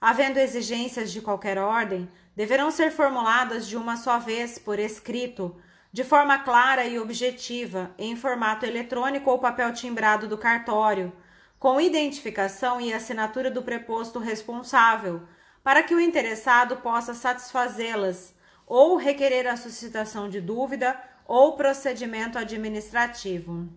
Havendo 0.00 0.38
exigências 0.38 1.12
de 1.12 1.20
qualquer 1.20 1.58
ordem, 1.58 2.10
deverão 2.34 2.70
ser 2.70 2.90
formuladas 2.90 3.68
de 3.68 3.76
uma 3.76 3.96
só 3.96 4.18
vez, 4.18 4.58
por 4.58 4.78
escrito, 4.78 5.54
de 5.92 6.02
forma 6.02 6.38
clara 6.38 6.84
e 6.86 6.98
objetiva, 6.98 7.94
em 7.98 8.16
formato 8.16 8.64
eletrônico 8.64 9.30
ou 9.30 9.38
papel 9.38 9.72
timbrado 9.72 10.26
do 10.26 10.38
cartório 10.38 11.12
com 11.58 11.80
identificação 11.80 12.80
e 12.80 12.92
assinatura 12.92 13.50
do 13.50 13.62
preposto 13.62 14.18
responsável, 14.18 15.22
para 15.62 15.82
que 15.82 15.94
o 15.94 16.00
interessado 16.00 16.76
possa 16.76 17.14
satisfazê-las 17.14 18.34
ou 18.66 18.96
requerer 18.96 19.46
a 19.46 19.56
suscitação 19.56 20.28
de 20.28 20.40
dúvida 20.40 21.00
ou 21.26 21.56
procedimento 21.56 22.38
administrativo. 22.38 23.68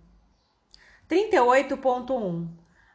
38.1. 1.09 2.47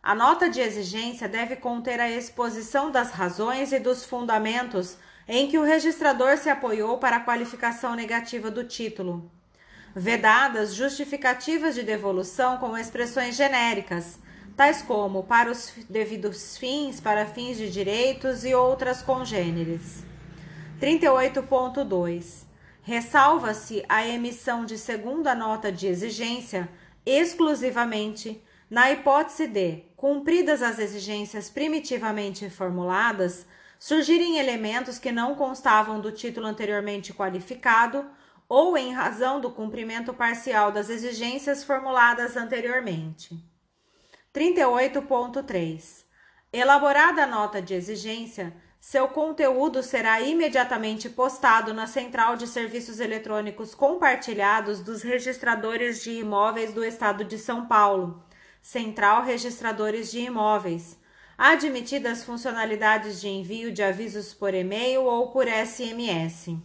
A 0.02 0.14
nota 0.14 0.48
de 0.48 0.60
exigência 0.60 1.28
deve 1.28 1.56
conter 1.56 1.98
a 1.98 2.10
exposição 2.10 2.90
das 2.90 3.10
razões 3.10 3.72
e 3.72 3.78
dos 3.78 4.04
fundamentos 4.04 4.98
em 5.26 5.48
que 5.48 5.58
o 5.58 5.64
registrador 5.64 6.36
se 6.36 6.50
apoiou 6.50 6.98
para 6.98 7.16
a 7.16 7.20
qualificação 7.20 7.94
negativa 7.94 8.50
do 8.50 8.64
título. 8.64 9.30
Vedadas 9.96 10.74
justificativas 10.74 11.74
de 11.74 11.82
devolução 11.82 12.58
com 12.58 12.76
expressões 12.76 13.34
genéricas, 13.34 14.18
tais 14.56 14.82
como 14.82 15.24
para 15.24 15.50
os 15.50 15.72
devidos 15.88 16.56
fins, 16.56 17.00
para 17.00 17.26
fins 17.26 17.56
de 17.56 17.70
direitos 17.70 18.44
e 18.44 18.54
outras 18.54 19.02
congêneres. 19.02 20.04
38.2. 20.80 22.44
Ressalva-se 22.82 23.84
a 23.88 24.06
emissão 24.06 24.64
de 24.64 24.76
segunda 24.76 25.34
nota 25.34 25.72
de 25.72 25.86
exigência 25.86 26.68
exclusivamente 27.06 28.42
na 28.70 28.90
hipótese 28.90 29.46
de, 29.46 29.84
cumpridas 29.96 30.62
as 30.62 30.78
exigências 30.78 31.48
primitivamente 31.48 32.48
formuladas, 32.50 33.46
surgirem 33.78 34.38
elementos 34.38 34.98
que 34.98 35.12
não 35.12 35.34
constavam 35.34 36.00
do 36.00 36.10
título 36.10 36.46
anteriormente 36.46 37.12
qualificado 37.12 38.04
ou 38.48 38.76
em 38.76 38.92
razão 38.92 39.40
do 39.40 39.50
cumprimento 39.50 40.12
parcial 40.12 40.70
das 40.72 40.90
exigências 40.90 41.64
formuladas 41.64 42.36
anteriormente. 42.36 43.53
38.3. 44.34 46.04
Elaborada 46.52 47.22
a 47.22 47.26
nota 47.26 47.62
de 47.62 47.72
exigência, 47.72 48.52
seu 48.80 49.06
conteúdo 49.06 49.80
será 49.80 50.20
imediatamente 50.20 51.08
postado 51.08 51.72
na 51.72 51.86
Central 51.86 52.36
de 52.36 52.48
Serviços 52.48 52.98
Eletrônicos 52.98 53.76
Compartilhados 53.76 54.80
dos 54.80 55.02
Registradores 55.02 56.02
de 56.02 56.18
Imóveis 56.18 56.72
do 56.72 56.84
Estado 56.84 57.24
de 57.24 57.38
São 57.38 57.66
Paulo, 57.66 58.24
Central 58.60 59.22
Registradores 59.22 60.10
de 60.10 60.18
Imóveis, 60.18 60.98
admitidas 61.38 62.24
funcionalidades 62.24 63.20
de 63.20 63.28
envio 63.28 63.70
de 63.70 63.84
avisos 63.84 64.34
por 64.34 64.52
e-mail 64.52 65.04
ou 65.04 65.30
por 65.30 65.46
SMS. 65.46 66.56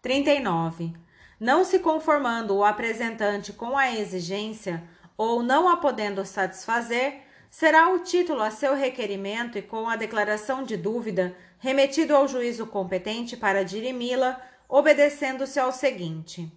39. 0.00 0.94
Não 1.38 1.62
se 1.62 1.78
conformando 1.78 2.56
o 2.56 2.64
apresentante 2.64 3.52
com 3.52 3.76
a 3.76 3.92
exigência, 3.94 4.82
ou 5.18 5.42
não 5.42 5.68
a 5.68 5.76
podendo 5.76 6.24
satisfazer, 6.24 7.22
será 7.50 7.90
o 7.90 7.98
título 7.98 8.40
a 8.40 8.52
seu 8.52 8.74
requerimento 8.74 9.58
e 9.58 9.62
com 9.62 9.88
a 9.88 9.96
declaração 9.96 10.62
de 10.62 10.76
dúvida 10.76 11.36
remetido 11.58 12.14
ao 12.14 12.28
juízo 12.28 12.68
competente 12.68 13.36
para 13.36 13.64
dirimi-la, 13.64 14.40
obedecendo-se 14.68 15.58
ao 15.58 15.72
seguinte: 15.72 16.50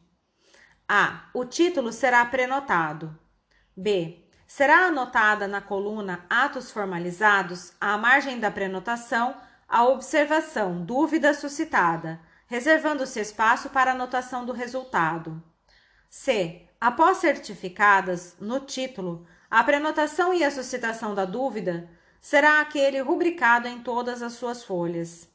A. 0.88 1.30
O 1.34 1.43
título 1.43 1.91
será 1.91 2.24
prenotado. 2.24 3.17
B. 3.76 4.19
Será 4.45 4.88
anotada 4.88 5.47
na 5.47 5.62
coluna 5.62 6.26
Atos 6.30 6.71
formalizados, 6.71 7.74
à 7.80 7.97
margem 7.97 8.38
da 8.38 8.52
prenotação, 8.52 9.36
a 9.67 9.86
observação 9.86 10.84
dúvida 10.84 11.34
suscitada, 11.34 12.19
reservando-se 12.47 13.19
espaço 13.21 13.69
para 13.69 13.91
anotação 13.91 14.45
do 14.45 14.52
resultado. 14.52 15.41
C. 16.10 16.67
Após 16.81 17.19
certificadas 17.19 18.35
no 18.39 18.59
título, 18.59 19.27
a 19.51 19.63
prenotação 19.63 20.33
e 20.33 20.43
a 20.43 20.49
suscitação 20.49 21.13
da 21.13 21.25
dúvida 21.25 21.87
será 22.19 22.59
aquele 22.59 22.99
rubricado 22.99 23.67
em 23.67 23.83
todas 23.83 24.23
as 24.23 24.33
suas 24.33 24.63
folhas. 24.63 25.29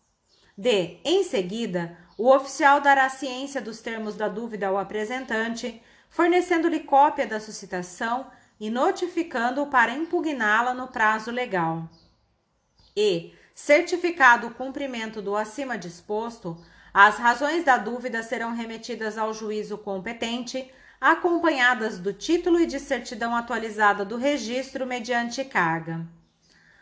D. 0.59 0.98
Em 1.04 1.22
seguida, 1.22 1.96
o 2.18 2.35
oficial 2.35 2.80
dará 2.80 3.09
ciência 3.09 3.61
dos 3.61 3.80
termos 3.80 4.16
da 4.16 4.26
dúvida 4.26 4.66
ao 4.66 4.76
apresentante, 4.76 5.80
fornecendo-lhe 6.11 6.80
cópia 6.80 7.28
da 7.28 7.38
suscitação 7.38 8.26
e 8.59 8.68
notificando-o 8.68 9.68
para 9.68 9.94
impugná-la 9.94 10.74
no 10.74 10.88
prazo 10.88 11.30
legal. 11.30 11.88
E, 12.96 13.32
certificado 13.54 14.48
o 14.48 14.54
cumprimento 14.54 15.22
do 15.22 15.37
acima 15.37 15.78
disposto, 15.78 16.61
as 16.92 17.18
razões 17.18 17.62
da 17.62 17.76
dúvida 17.76 18.20
serão 18.24 18.52
remetidas 18.52 19.16
ao 19.16 19.32
juízo 19.32 19.78
competente 19.78 20.68
acompanhadas 21.12 22.01
do 22.01 22.12
título 22.12 22.59
e 22.59 22.66
de 22.66 22.81
certidão 22.81 23.37
atualizada 23.37 24.05
do 24.05 24.16
registro 24.16 24.85
mediante 24.85 25.45
carga. 25.45 26.05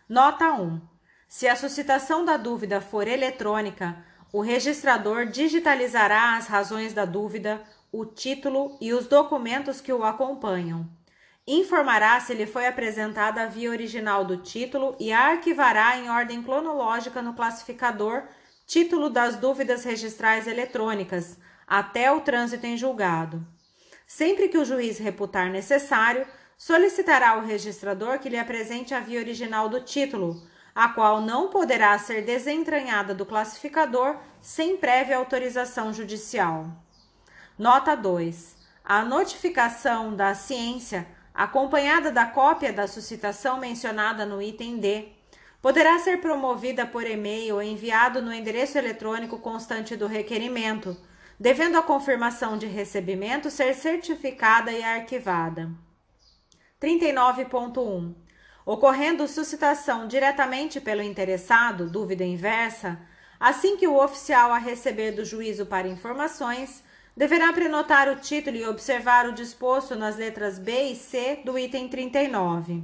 Nota 0.09 0.51
1. 0.51 0.81
Se 1.29 1.47
a 1.47 1.55
suscitação 1.55 2.25
da 2.25 2.39
dúvida 2.39 2.81
for 2.81 3.07
eletrônica, 3.07 3.95
o 4.33 4.41
registrador 4.41 5.27
digitalizará 5.27 6.39
as 6.39 6.47
razões 6.47 6.95
da 6.95 7.05
dúvida, 7.05 7.63
o 7.93 8.07
título 8.07 8.79
e 8.81 8.95
os 8.95 9.07
documentos 9.07 9.83
que 9.83 9.93
o 9.93 10.03
acompanham. 10.03 10.89
Informará 11.47 12.19
se 12.19 12.33
lhe 12.33 12.47
foi 12.47 12.67
apresentada 12.67 13.43
a 13.43 13.47
via 13.47 13.69
original 13.69 14.25
do 14.25 14.39
título 14.39 14.97
e 14.99 15.13
a 15.13 15.33
arquivará 15.33 15.99
em 15.99 16.09
ordem 16.09 16.43
cronológica 16.43 17.21
no 17.21 17.35
classificador 17.35 18.23
Título 18.67 19.11
das 19.11 19.37
Dúvidas 19.37 19.85
Registrais 19.85 20.47
Eletrônicas, 20.47 21.39
até 21.67 22.11
o 22.11 22.23
trânsito 22.23 22.65
em 22.65 22.79
julgado. 22.79 23.47
Sempre 24.07 24.49
que 24.49 24.59
o 24.59 24.65
juiz 24.65 24.99
reputar 24.99 25.51
necessário, 25.51 26.27
solicitará 26.57 27.31
ao 27.31 27.41
registrador 27.41 28.19
que 28.19 28.29
lhe 28.29 28.39
apresente 28.39 28.95
a 28.95 29.01
via 29.01 29.21
original 29.21 29.69
do 29.69 29.81
título, 29.81 30.43
a 30.75 30.89
qual 30.89 31.21
não 31.21 31.49
poderá 31.49 31.97
ser 31.99 32.23
desentranhada 32.23 33.15
do 33.15 33.25
classificador 33.25 34.17
sem 34.41 34.77
prévia 34.77 35.17
autorização 35.17 35.93
judicial. 35.93 36.67
Nota 37.59 37.95
2. 37.95 38.57
A 38.85 39.05
notificação 39.05 40.15
da 40.15 40.35
ciência, 40.35 41.07
acompanhada 41.33 42.11
da 42.11 42.27
cópia 42.27 42.73
da 42.73 42.87
suscitação 42.87 43.59
mencionada 43.59 44.27
no 44.27 44.43
item 44.43 44.79
D, 44.79 45.09
poderá 45.63 45.99
ser 45.99 46.21
promovida 46.21 46.85
por 46.85 47.07
e-mail 47.07 47.55
ou 47.55 47.63
enviado 47.63 48.21
no 48.21 48.33
endereço 48.33 48.77
eletrônico 48.77 49.39
constante 49.39 49.97
do 49.97 50.07
requerimento, 50.07 50.97
devendo 51.39 51.77
a 51.77 51.83
confirmação 51.83 52.57
de 52.57 52.67
recebimento 52.67 53.51
ser 53.51 53.75
certificada 53.75 54.73
e 54.73 54.83
arquivada. 54.83 55.71
39.1. 56.81 58.15
Ocorrendo 58.67 59.29
suscitação 59.29 60.07
diretamente 60.07 60.81
pelo 60.81 61.03
interessado, 61.03 61.89
dúvida 61.89 62.25
inversa, 62.25 62.99
assim 63.39 63.77
que 63.77 63.87
o 63.87 64.03
oficial 64.03 64.53
a 64.53 64.59
receber 64.59 65.13
do 65.13 65.25
juízo 65.25 65.67
para 65.67 65.89
informações, 65.89 66.83
deverá 67.17 67.53
prenotar 67.53 68.09
o 68.09 68.17
título 68.17 68.57
e 68.57 68.67
observar 68.67 69.27
o 69.29 69.33
disposto 69.33 69.95
nas 69.95 70.17
letras 70.17 70.59
B 70.59 70.91
e 70.91 70.97
C 70.97 71.41
do 71.45 71.59
item 71.59 71.89
39. 71.89 72.83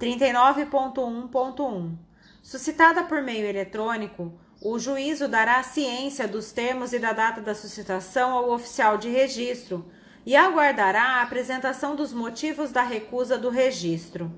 39.1.1. 0.00 1.96
Suscitada 2.42 3.04
por 3.04 3.22
meio 3.22 3.46
eletrônico, 3.46 4.32
o 4.62 4.78
juízo 4.78 5.26
dará 5.26 5.62
ciência 5.62 6.28
dos 6.28 6.52
termos 6.52 6.92
e 6.92 6.98
da 6.98 7.14
data 7.14 7.40
da 7.40 7.54
suscitação 7.54 8.32
ao 8.32 8.50
oficial 8.50 8.98
de 8.98 9.08
registro 9.08 9.86
e 10.26 10.36
aguardará 10.36 11.02
a 11.02 11.22
apresentação 11.22 11.96
dos 11.96 12.12
motivos 12.12 12.70
da 12.70 12.82
recusa 12.82 13.38
do 13.38 13.48
registro. 13.48 14.30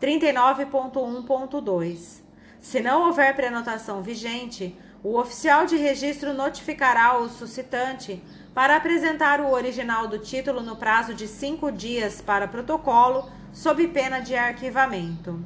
39.1.2. 0.00 2.22
Se 2.60 2.78
não 2.80 3.06
houver 3.06 3.34
prenotação 3.34 4.00
vigente, 4.02 4.78
o 5.02 5.18
oficial 5.18 5.66
de 5.66 5.76
registro 5.76 6.32
notificará 6.32 7.18
o 7.18 7.28
suscitante 7.28 8.22
para 8.54 8.76
apresentar 8.76 9.40
o 9.40 9.50
original 9.50 10.06
do 10.06 10.20
título 10.20 10.62
no 10.62 10.76
prazo 10.76 11.12
de 11.12 11.26
cinco 11.26 11.72
dias 11.72 12.20
para 12.20 12.46
protocolo, 12.46 13.28
sob 13.52 13.88
pena 13.88 14.20
de 14.20 14.36
arquivamento. 14.36 15.44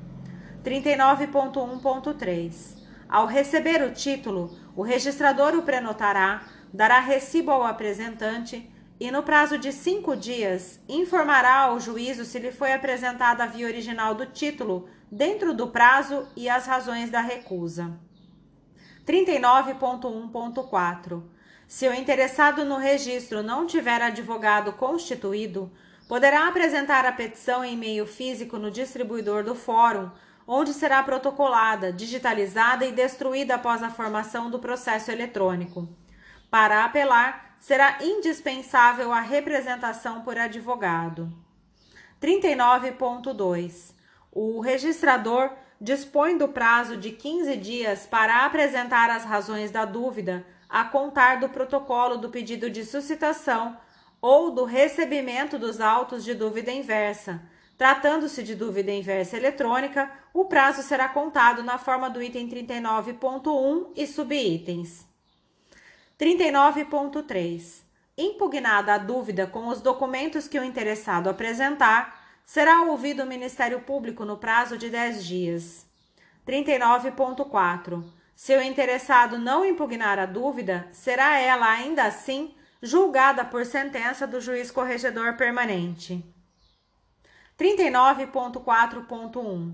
39.1.3. 0.62 2.83
Ao 3.08 3.26
receber 3.26 3.82
o 3.82 3.92
título, 3.92 4.56
o 4.74 4.82
registrador 4.82 5.54
o 5.54 5.62
prenotará, 5.62 6.44
dará 6.72 7.00
recibo 7.00 7.50
ao 7.50 7.64
apresentante 7.64 8.70
e, 8.98 9.10
no 9.10 9.22
prazo 9.22 9.58
de 9.58 9.72
cinco 9.72 10.16
dias, 10.16 10.80
informará 10.88 11.58
ao 11.60 11.80
juízo 11.80 12.24
se 12.24 12.38
lhe 12.38 12.50
foi 12.50 12.72
apresentada 12.72 13.44
a 13.44 13.46
via 13.46 13.66
original 13.66 14.14
do 14.14 14.24
título 14.26 14.88
dentro 15.10 15.54
do 15.54 15.68
prazo 15.68 16.26
e 16.36 16.48
as 16.48 16.66
razões 16.66 17.10
da 17.10 17.20
recusa. 17.20 17.92
39.1.4. 19.06 21.22
Se 21.68 21.86
o 21.88 21.94
interessado 21.94 22.64
no 22.64 22.76
registro 22.76 23.42
não 23.42 23.66
tiver 23.66 24.00
advogado 24.00 24.72
constituído, 24.72 25.70
poderá 26.08 26.48
apresentar 26.48 27.04
a 27.04 27.12
petição 27.12 27.62
em 27.64 27.76
meio 27.76 28.06
físico 28.06 28.58
no 28.58 28.70
distribuidor 28.70 29.44
do 29.44 29.54
fórum 29.54 30.10
onde 30.46 30.72
será 30.72 31.02
protocolada, 31.02 31.92
digitalizada 31.92 32.84
e 32.84 32.92
destruída 32.92 33.54
após 33.54 33.82
a 33.82 33.90
formação 33.90 34.50
do 34.50 34.58
processo 34.58 35.10
eletrônico. 35.10 35.88
Para 36.50 36.84
apelar, 36.84 37.56
será 37.58 37.98
indispensável 38.02 39.12
a 39.12 39.20
representação 39.20 40.20
por 40.20 40.36
advogado. 40.36 41.32
39.2. 42.20 43.94
O 44.30 44.60
registrador 44.60 45.50
dispõe 45.80 46.36
do 46.36 46.48
prazo 46.48 46.96
de 46.96 47.10
15 47.10 47.56
dias 47.56 48.06
para 48.06 48.44
apresentar 48.44 49.10
as 49.10 49.24
razões 49.24 49.70
da 49.70 49.84
dúvida 49.84 50.46
a 50.68 50.84
contar 50.84 51.40
do 51.40 51.48
protocolo 51.48 52.16
do 52.16 52.30
pedido 52.30 52.68
de 52.68 52.84
suscitação 52.84 53.76
ou 54.20 54.50
do 54.50 54.64
recebimento 54.64 55.58
dos 55.58 55.80
autos 55.80 56.24
de 56.24 56.34
dúvida 56.34 56.70
inversa 56.70 57.40
Tratando-se 57.76 58.42
de 58.42 58.54
dúvida 58.54 58.92
inversa 58.92 59.36
eletrônica, 59.36 60.10
o 60.32 60.44
prazo 60.44 60.82
será 60.82 61.08
contado 61.08 61.62
na 61.62 61.76
forma 61.76 62.08
do 62.08 62.22
item 62.22 62.48
39.1 62.48 63.90
e 63.96 64.06
subitens. 64.06 65.06
39.3. 66.18 67.82
Impugnada 68.16 68.94
a 68.94 68.98
dúvida 68.98 69.46
com 69.46 69.66
os 69.66 69.80
documentos 69.80 70.46
que 70.46 70.58
o 70.58 70.62
interessado 70.62 71.28
apresentar, 71.28 72.22
será 72.46 72.82
ouvido 72.82 73.24
o 73.24 73.26
Ministério 73.26 73.80
Público 73.80 74.24
no 74.24 74.36
prazo 74.36 74.78
de 74.78 74.88
10 74.88 75.24
dias. 75.24 75.86
39.4. 76.46 78.04
Se 78.36 78.56
o 78.56 78.62
interessado 78.62 79.38
não 79.38 79.64
impugnar 79.64 80.18
a 80.18 80.26
dúvida, 80.26 80.86
será 80.92 81.38
ela 81.38 81.68
ainda 81.68 82.04
assim 82.04 82.54
julgada 82.80 83.44
por 83.44 83.64
sentença 83.64 84.26
do 84.26 84.40
juiz 84.40 84.70
corregedor 84.70 85.36
permanente. 85.36 86.33
39.4.1. 87.58 89.72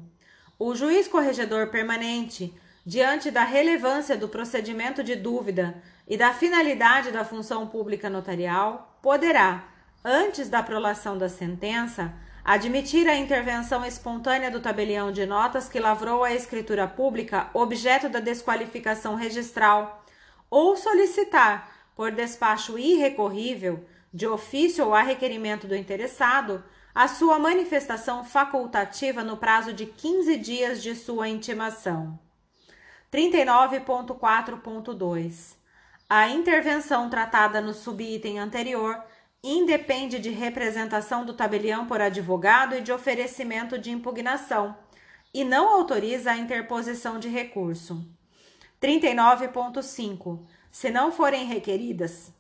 O 0.59 0.75
juiz 0.75 1.07
corregedor 1.09 1.69
permanente, 1.69 2.55
diante 2.85 3.31
da 3.31 3.45
relevância 3.45 4.17
do 4.17 4.29
procedimento 4.29 5.03
de 5.03 5.17
dúvida 5.17 5.83
e 6.07 6.17
da 6.17 6.33
finalidade 6.35 7.11
da 7.11 7.25
função 7.25 7.67
pública 7.67 8.11
notarial, 8.11 8.99
poderá, 9.01 9.65
antes 10.05 10.51
da 10.51 10.63
prolação 10.63 11.17
da 11.17 11.31
sentença, 11.31 12.13
admitir 12.45 13.09
a 13.09 13.17
intervenção 13.17 13.85
espontânea 13.85 14.51
do 14.51 14.61
tabelião 14.61 15.11
de 15.11 15.25
notas 15.25 15.69
que 15.69 15.81
lavrou 15.81 16.25
a 16.25 16.35
escritura 16.35 16.87
pública 16.87 17.49
objeto 17.55 18.09
da 18.09 18.21
desqualificação 18.21 19.15
registral 19.15 20.05
ou 20.51 20.77
solicitar, 20.77 21.71
por 21.95 22.11
despacho 22.11 22.79
irrecorrível, 22.79 23.85
de 24.13 24.27
ofício 24.27 24.85
ou 24.85 24.95
a 24.95 25.03
requerimento 25.03 25.67
do 25.67 25.77
interessado, 25.77 26.63
a 26.95 27.09
sua 27.09 27.39
manifestação 27.39 28.25
facultativa 28.25 29.23
no 29.23 29.37
prazo 29.37 29.73
de 29.73 29.87
15 29.87 30.37
dias 30.37 30.83
de 30.83 30.95
sua 30.95 31.29
intimação. 31.29 32.19
39.4.2. 33.13 35.57
A 36.09 36.29
intervenção 36.29 37.09
tratada 37.09 37.61
no 37.61 37.73
subitem 37.73 38.39
anterior 38.39 39.03
independe 39.43 40.19
de 40.19 40.31
representação 40.31 41.25
do 41.25 41.33
tabelião 41.33 41.87
por 41.87 42.01
advogado 42.01 42.77
e 42.77 42.81
de 42.81 42.93
oferecimento 42.93 43.79
de 43.79 43.91
impugnação, 43.91 44.77
e 45.33 45.45
não 45.45 45.69
autoriza 45.69 46.33
a 46.33 46.37
interposição 46.37 47.19
de 47.19 47.29
recurso. 47.29 48.05
39.5. 48.83 50.41
Se 50.71 50.91
não 50.91 51.13
forem 51.13 51.47
requeridas 51.47 52.33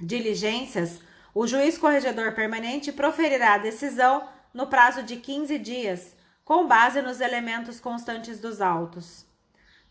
diligências, 0.00 1.00
o 1.40 1.46
juiz 1.46 1.78
corregedor 1.78 2.32
permanente 2.32 2.90
proferirá 2.90 3.54
a 3.54 3.58
decisão 3.58 4.28
no 4.52 4.66
prazo 4.66 5.04
de 5.04 5.18
15 5.18 5.56
dias, 5.56 6.16
com 6.44 6.66
base 6.66 7.00
nos 7.00 7.20
elementos 7.20 7.78
constantes 7.78 8.40
dos 8.40 8.60
autos. 8.60 9.24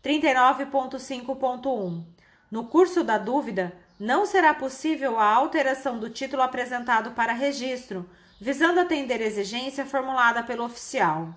39.5.1. 0.04 2.04
No 2.50 2.66
curso 2.66 3.02
da 3.02 3.16
dúvida, 3.16 3.72
não 3.98 4.26
será 4.26 4.52
possível 4.52 5.18
a 5.18 5.24
alteração 5.24 5.98
do 5.98 6.10
título 6.10 6.42
apresentado 6.42 7.12
para 7.12 7.32
registro, 7.32 8.06
visando 8.38 8.80
atender 8.80 9.22
exigência 9.22 9.86
formulada 9.86 10.42
pelo 10.42 10.66
oficial. 10.66 11.32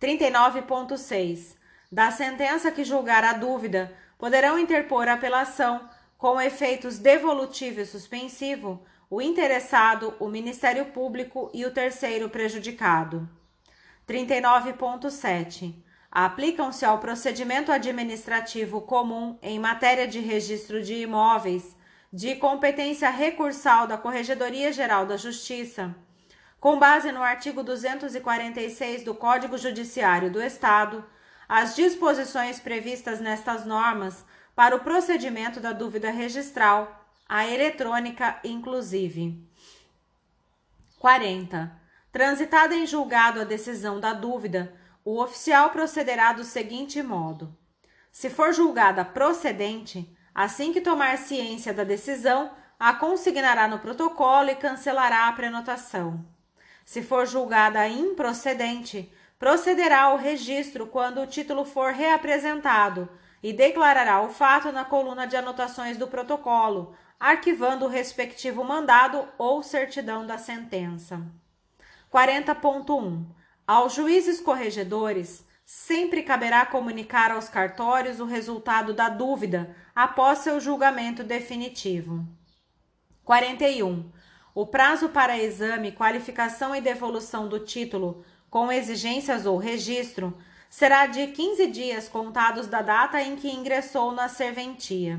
39.6. 0.00 1.54
Da 1.92 2.10
sentença 2.10 2.72
que 2.72 2.82
julgar 2.82 3.24
a 3.24 3.34
dúvida, 3.34 3.94
poderão 4.16 4.58
interpor 4.58 5.06
apelação 5.06 5.86
com 6.18 6.40
efeitos 6.40 6.98
devolutivo 6.98 7.80
e 7.80 7.86
suspensivo, 7.86 8.84
o 9.08 9.22
interessado, 9.22 10.14
o 10.18 10.28
Ministério 10.28 10.86
Público 10.86 11.48
e 11.54 11.64
o 11.64 11.70
terceiro 11.70 12.28
prejudicado. 12.28 13.26
39.7. 14.06 15.74
Aplicam-se 16.10 16.84
ao 16.84 16.98
procedimento 16.98 17.70
administrativo 17.70 18.80
comum 18.80 19.38
em 19.40 19.58
matéria 19.60 20.08
de 20.08 20.18
registro 20.18 20.82
de 20.82 20.94
imóveis, 20.94 21.76
de 22.12 22.34
competência 22.36 23.10
recursal 23.10 23.86
da 23.86 23.96
Corregedoria 23.96 24.72
Geral 24.72 25.06
da 25.06 25.16
Justiça, 25.16 25.94
com 26.58 26.78
base 26.78 27.12
no 27.12 27.22
artigo 27.22 27.62
246 27.62 29.04
do 29.04 29.14
Código 29.14 29.56
Judiciário 29.56 30.30
do 30.30 30.42
Estado, 30.42 31.04
as 31.48 31.76
disposições 31.76 32.58
previstas 32.58 33.20
nestas 33.20 33.64
normas 33.64 34.24
para 34.58 34.74
o 34.74 34.80
procedimento 34.80 35.60
da 35.60 35.72
dúvida 35.72 36.10
registral, 36.10 37.06
a 37.28 37.46
eletrônica 37.46 38.40
inclusive. 38.42 39.40
40. 40.98 41.70
Transitada 42.10 42.74
em 42.74 42.84
julgado 42.84 43.40
a 43.40 43.44
decisão 43.44 44.00
da 44.00 44.12
dúvida, 44.12 44.74
o 45.04 45.22
oficial 45.22 45.70
procederá 45.70 46.32
do 46.32 46.42
seguinte 46.42 47.00
modo: 47.00 47.56
se 48.10 48.28
for 48.28 48.52
julgada 48.52 49.04
procedente, 49.04 50.12
assim 50.34 50.72
que 50.72 50.80
tomar 50.80 51.18
ciência 51.18 51.72
da 51.72 51.84
decisão, 51.84 52.50
a 52.80 52.92
consignará 52.92 53.68
no 53.68 53.78
protocolo 53.78 54.50
e 54.50 54.56
cancelará 54.56 55.28
a 55.28 55.32
prenotação. 55.34 56.26
Se 56.84 57.00
for 57.00 57.28
julgada 57.28 57.86
improcedente, 57.86 59.08
procederá 59.38 60.06
ao 60.06 60.16
registro 60.16 60.88
quando 60.88 61.20
o 61.20 61.28
título 61.28 61.64
for 61.64 61.92
reapresentado 61.92 63.08
e 63.42 63.52
declarará 63.52 64.20
o 64.22 64.28
fato 64.28 64.72
na 64.72 64.84
coluna 64.84 65.26
de 65.26 65.36
anotações 65.36 65.96
do 65.96 66.08
protocolo, 66.08 66.94
arquivando 67.18 67.84
o 67.84 67.88
respectivo 67.88 68.64
mandado 68.64 69.26
ou 69.36 69.62
certidão 69.62 70.26
da 70.26 70.38
sentença. 70.38 71.20
40.1. 72.12 73.24
Aos 73.66 73.94
juízes 73.94 74.40
corregedores, 74.40 75.44
sempre 75.64 76.22
caberá 76.22 76.64
comunicar 76.64 77.30
aos 77.30 77.48
cartórios 77.48 78.20
o 78.20 78.24
resultado 78.24 78.94
da 78.94 79.08
dúvida 79.08 79.76
após 79.94 80.38
seu 80.38 80.58
julgamento 80.58 81.22
definitivo. 81.22 82.26
41. 83.24 84.10
O 84.54 84.66
prazo 84.66 85.10
para 85.10 85.38
exame, 85.38 85.92
qualificação 85.92 86.74
e 86.74 86.80
devolução 86.80 87.46
do 87.46 87.60
título 87.60 88.24
com 88.48 88.72
exigências 88.72 89.44
ou 89.44 89.58
registro 89.58 90.36
será 90.68 91.06
de 91.06 91.28
15 91.28 91.66
dias 91.68 92.08
contados 92.08 92.66
da 92.66 92.82
data 92.82 93.20
em 93.20 93.36
que 93.36 93.50
ingressou 93.50 94.12
na 94.12 94.28
serventia. 94.28 95.18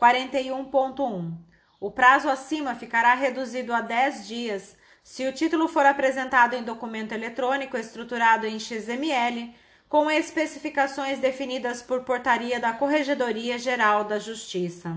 41.1. 0.00 1.32
O 1.80 1.90
prazo 1.90 2.28
acima 2.28 2.74
ficará 2.74 3.14
reduzido 3.14 3.72
a 3.72 3.80
10 3.80 4.26
dias 4.26 4.76
se 5.02 5.26
o 5.26 5.32
título 5.32 5.66
for 5.66 5.84
apresentado 5.84 6.54
em 6.54 6.62
documento 6.62 7.12
eletrônico 7.12 7.76
estruturado 7.76 8.46
em 8.46 8.58
XML, 8.58 9.54
com 9.88 10.10
especificações 10.10 11.18
definidas 11.18 11.82
por 11.82 12.02
portaria 12.02 12.58
da 12.58 12.72
Corregedoria 12.72 13.58
Geral 13.58 14.04
da 14.04 14.18
Justiça. 14.18 14.96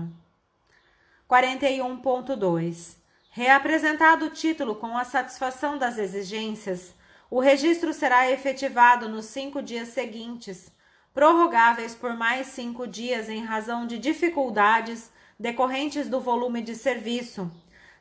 41.2. 1.28 2.96
Reapresentado 3.30 4.26
o 4.26 4.30
título 4.30 4.76
com 4.76 4.96
a 4.96 5.04
satisfação 5.04 5.76
das 5.76 5.98
exigências, 5.98 6.94
o 7.30 7.40
registro 7.40 7.92
será 7.92 8.30
efetivado 8.30 9.08
nos 9.08 9.26
cinco 9.26 9.60
dias 9.60 9.88
seguintes, 9.88 10.70
prorrogáveis 11.12 11.94
por 11.94 12.16
mais 12.16 12.48
cinco 12.48 12.86
dias 12.86 13.28
em 13.28 13.44
razão 13.44 13.86
de 13.86 13.98
dificuldades 13.98 15.10
decorrentes 15.38 16.08
do 16.08 16.20
volume 16.20 16.62
de 16.62 16.74
serviço, 16.74 17.50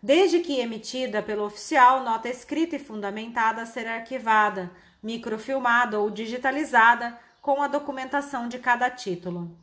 desde 0.02 0.40
que 0.40 0.60
emitida 0.60 1.24
pelo 1.24 1.46
oficial 1.46 2.04
nota 2.04 2.30
escrita 2.30 2.76
e 2.76 2.80
fundamentada 2.80 3.64
a 3.64 3.66
ser 3.66 3.88
arquivada, 3.88 4.72
microfilmada 5.02 6.00
ou 6.00 6.10
digitalizada 6.10 7.18
com 7.42 7.62
a 7.62 7.68
documentação 7.68 8.48
de 8.48 8.60
cada 8.60 8.90
título. 8.90 9.58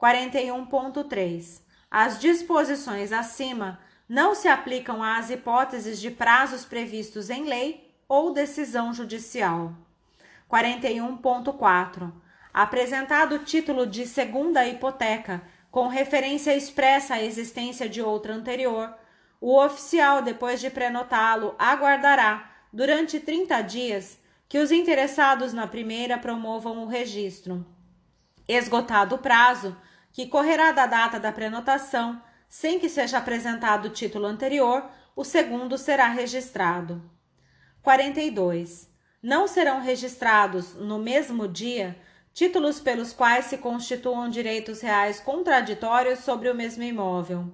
41.3. 0.00 1.60
As 1.90 2.18
disposições 2.18 3.12
acima 3.12 3.80
não 4.08 4.34
se 4.34 4.48
aplicam 4.48 5.02
às 5.02 5.30
hipóteses 5.30 6.00
de 6.00 6.10
prazos 6.10 6.64
previstos 6.64 7.30
em 7.30 7.44
lei 7.44 7.91
ou 8.12 8.30
decisão 8.30 8.92
judicial. 8.92 9.72
41.4. 10.50 12.12
Apresentado 12.52 13.36
o 13.36 13.38
título 13.38 13.86
de 13.86 14.06
segunda 14.06 14.68
hipoteca, 14.68 15.40
com 15.70 15.88
referência 15.88 16.54
expressa 16.54 17.14
à 17.14 17.22
existência 17.22 17.88
de 17.88 18.02
outra 18.02 18.34
anterior, 18.34 18.94
o 19.40 19.58
oficial, 19.58 20.20
depois 20.20 20.60
de 20.60 20.68
prenotá-lo, 20.68 21.54
aguardará, 21.58 22.50
durante 22.70 23.18
30 23.18 23.62
dias, 23.62 24.18
que 24.46 24.58
os 24.58 24.70
interessados 24.70 25.54
na 25.54 25.66
primeira 25.66 26.18
promovam 26.18 26.84
o 26.84 26.88
registro. 26.88 27.64
Esgotado 28.46 29.14
o 29.14 29.20
prazo, 29.20 29.74
que 30.12 30.26
correrá 30.26 30.70
da 30.70 30.84
data 30.84 31.18
da 31.18 31.32
prenotação, 31.32 32.22
sem 32.46 32.78
que 32.78 32.90
seja 32.90 33.16
apresentado 33.16 33.86
o 33.86 33.90
título 33.90 34.26
anterior, 34.26 34.84
o 35.16 35.24
segundo 35.24 35.78
será 35.78 36.08
registrado. 36.08 37.10
42. 37.82 38.88
Não 39.20 39.48
serão 39.48 39.80
registrados, 39.80 40.74
no 40.74 41.00
mesmo 41.00 41.48
dia, 41.48 41.96
títulos 42.32 42.78
pelos 42.78 43.12
quais 43.12 43.46
se 43.46 43.58
constituam 43.58 44.28
direitos 44.28 44.80
reais 44.80 45.18
contraditórios 45.18 46.20
sobre 46.20 46.48
o 46.48 46.54
mesmo 46.54 46.84
imóvel. 46.84 47.52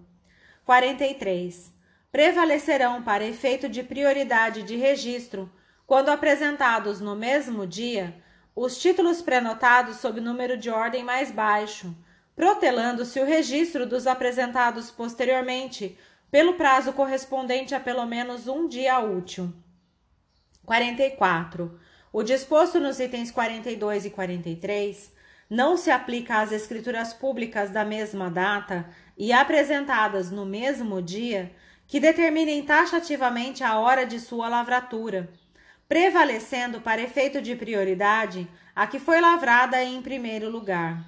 43 0.66 1.72
prevalecerão 2.12 3.02
para 3.02 3.24
efeito 3.24 3.68
de 3.68 3.82
prioridade 3.82 4.62
de 4.62 4.76
registro 4.76 5.50
quando 5.86 6.10
apresentados 6.10 7.00
no 7.00 7.16
mesmo 7.16 7.66
dia 7.66 8.14
os 8.54 8.76
títulos 8.78 9.22
prenotados 9.22 9.96
sob 9.96 10.20
número 10.20 10.58
de 10.58 10.68
ordem 10.68 11.04
mais 11.04 11.30
baixo, 11.30 11.96
protelando-se 12.36 13.18
o 13.18 13.24
registro 13.24 13.86
dos 13.86 14.06
apresentados 14.06 14.90
posteriormente 14.90 15.98
pelo 16.30 16.54
prazo 16.54 16.92
correspondente 16.92 17.74
a 17.74 17.80
pelo 17.80 18.04
menos 18.04 18.46
um 18.46 18.68
dia 18.68 18.98
útil. 18.98 19.54
44. 20.68 21.80
O 22.12 22.22
disposto 22.22 22.78
nos 22.78 23.00
itens 23.00 23.30
42 23.30 24.04
e 24.04 24.10
43 24.10 25.10
não 25.48 25.78
se 25.78 25.90
aplica 25.90 26.40
às 26.40 26.52
escrituras 26.52 27.14
públicas 27.14 27.70
da 27.70 27.86
mesma 27.86 28.30
data 28.30 28.86
e 29.16 29.32
apresentadas 29.32 30.30
no 30.30 30.44
mesmo 30.44 31.00
dia 31.00 31.50
que 31.86 31.98
determinem 31.98 32.62
taxativamente 32.62 33.64
a 33.64 33.78
hora 33.78 34.04
de 34.04 34.20
sua 34.20 34.46
lavratura, 34.46 35.30
prevalecendo 35.88 36.82
para 36.82 37.00
efeito 37.00 37.40
de 37.40 37.56
prioridade 37.56 38.46
a 38.76 38.86
que 38.86 38.98
foi 38.98 39.22
lavrada 39.22 39.82
em 39.82 40.02
primeiro 40.02 40.50
lugar. 40.50 41.02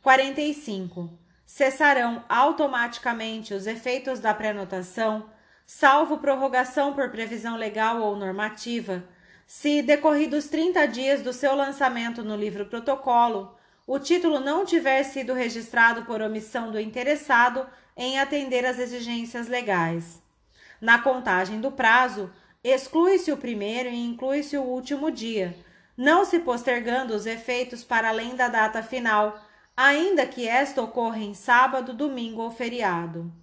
45. 0.00 1.10
Cessarão 1.44 2.24
automaticamente 2.26 3.52
os 3.52 3.66
efeitos 3.66 4.18
da 4.18 4.32
prenotação, 4.32 5.28
salvo 5.74 6.18
prorrogação 6.18 6.92
por 6.92 7.08
previsão 7.08 7.56
legal 7.56 8.02
ou 8.02 8.14
normativa, 8.14 9.02
se, 9.46 9.80
decorridos 9.80 10.46
30 10.46 10.86
dias 10.86 11.22
do 11.22 11.32
seu 11.32 11.56
lançamento 11.56 12.22
no 12.22 12.36
livro 12.36 12.66
protocolo, 12.66 13.56
o 13.86 13.98
título 13.98 14.38
não 14.38 14.66
tiver 14.66 15.02
sido 15.02 15.32
registrado 15.32 16.04
por 16.04 16.20
omissão 16.20 16.70
do 16.70 16.78
interessado 16.78 17.66
em 17.96 18.18
atender 18.18 18.66
às 18.66 18.78
exigências 18.78 19.48
legais. 19.48 20.22
Na 20.78 20.98
contagem 20.98 21.58
do 21.58 21.72
prazo, 21.72 22.30
exclui-se 22.62 23.32
o 23.32 23.38
primeiro 23.38 23.88
e 23.88 24.04
inclui-se 24.04 24.58
o 24.58 24.62
último 24.62 25.10
dia, 25.10 25.56
não 25.96 26.24
se 26.24 26.38
postergando 26.38 27.14
os 27.14 27.24
efeitos 27.24 27.82
para 27.82 28.10
além 28.10 28.36
da 28.36 28.48
data 28.48 28.82
final, 28.82 29.42
ainda 29.74 30.26
que 30.26 30.46
esta 30.46 30.82
ocorra 30.82 31.18
em 31.18 31.32
sábado, 31.32 31.94
domingo 31.94 32.42
ou 32.42 32.50
feriado. 32.50 33.41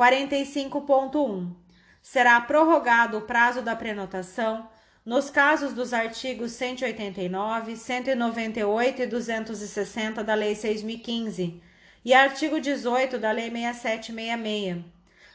45.1. 0.00 1.54
Será 2.00 2.40
prorrogado 2.40 3.18
o 3.18 3.20
prazo 3.20 3.60
da 3.60 3.76
prenotação 3.76 4.66
nos 5.04 5.28
casos 5.28 5.74
dos 5.74 5.92
artigos 5.92 6.52
189, 6.52 7.76
198 7.76 9.02
e 9.02 9.06
260 9.06 10.24
da 10.24 10.32
Lei 10.32 10.54
6015 10.54 11.62
e 12.02 12.14
artigo 12.14 12.58
18 12.58 13.18
da 13.18 13.30
Lei 13.30 13.50
6766, 13.50 14.82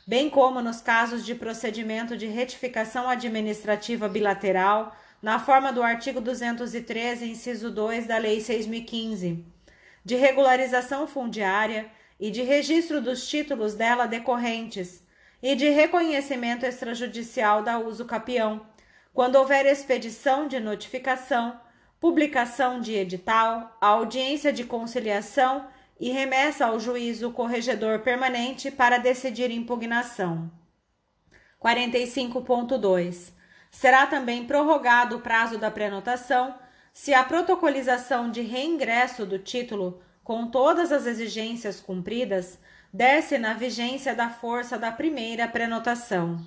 bem 0.07 0.31
como 0.31 0.59
nos 0.63 0.81
casos 0.81 1.23
de 1.23 1.35
procedimento 1.35 2.17
de 2.17 2.25
retificação 2.25 3.07
administrativa 3.07 4.09
bilateral, 4.09 4.95
na 5.21 5.37
forma 5.37 5.71
do 5.71 5.83
artigo 5.83 6.19
213, 6.19 7.29
inciso 7.29 7.69
2 7.69 8.07
da 8.07 8.17
Lei 8.17 8.41
6015, 8.41 9.45
de 10.03 10.15
regularização 10.15 11.05
fundiária 11.05 11.85
e 12.19 12.31
de 12.31 12.41
registro 12.41 13.01
dos 13.01 13.27
títulos 13.27 13.73
dela 13.73 14.05
decorrentes 14.05 15.03
e 15.41 15.55
de 15.55 15.69
reconhecimento 15.69 16.65
extrajudicial 16.65 17.61
da 17.61 17.77
uso 17.77 18.05
capião, 18.05 18.65
quando 19.13 19.35
houver 19.35 19.65
expedição 19.65 20.47
de 20.47 20.59
notificação, 20.59 21.59
publicação 21.99 22.79
de 22.79 22.93
edital, 22.93 23.77
audiência 23.79 24.51
de 24.51 24.63
conciliação 24.63 25.67
e 25.99 26.09
remessa 26.09 26.65
ao 26.65 26.79
juízo 26.79 27.31
corregedor 27.31 27.99
permanente 27.99 28.69
para 28.69 28.97
decidir 28.97 29.51
impugnação. 29.51 30.51
45.2. 31.61 33.33
Será 33.71 34.05
também 34.05 34.45
prorrogado 34.45 35.17
o 35.17 35.21
prazo 35.21 35.57
da 35.57 35.71
prenotação 35.71 36.55
se 36.93 37.13
a 37.13 37.23
protocolização 37.23 38.31
de 38.31 38.41
reingresso 38.41 39.25
do 39.25 39.37
título, 39.37 40.01
com 40.25 40.47
todas 40.47 40.91
as 40.91 41.05
exigências 41.05 41.79
cumpridas, 41.79 42.57
desce 42.91 43.37
na 43.37 43.53
vigência 43.53 44.15
da 44.15 44.27
força 44.27 44.75
da 44.75 44.91
primeira 44.91 45.47
prenotação. 45.47 46.43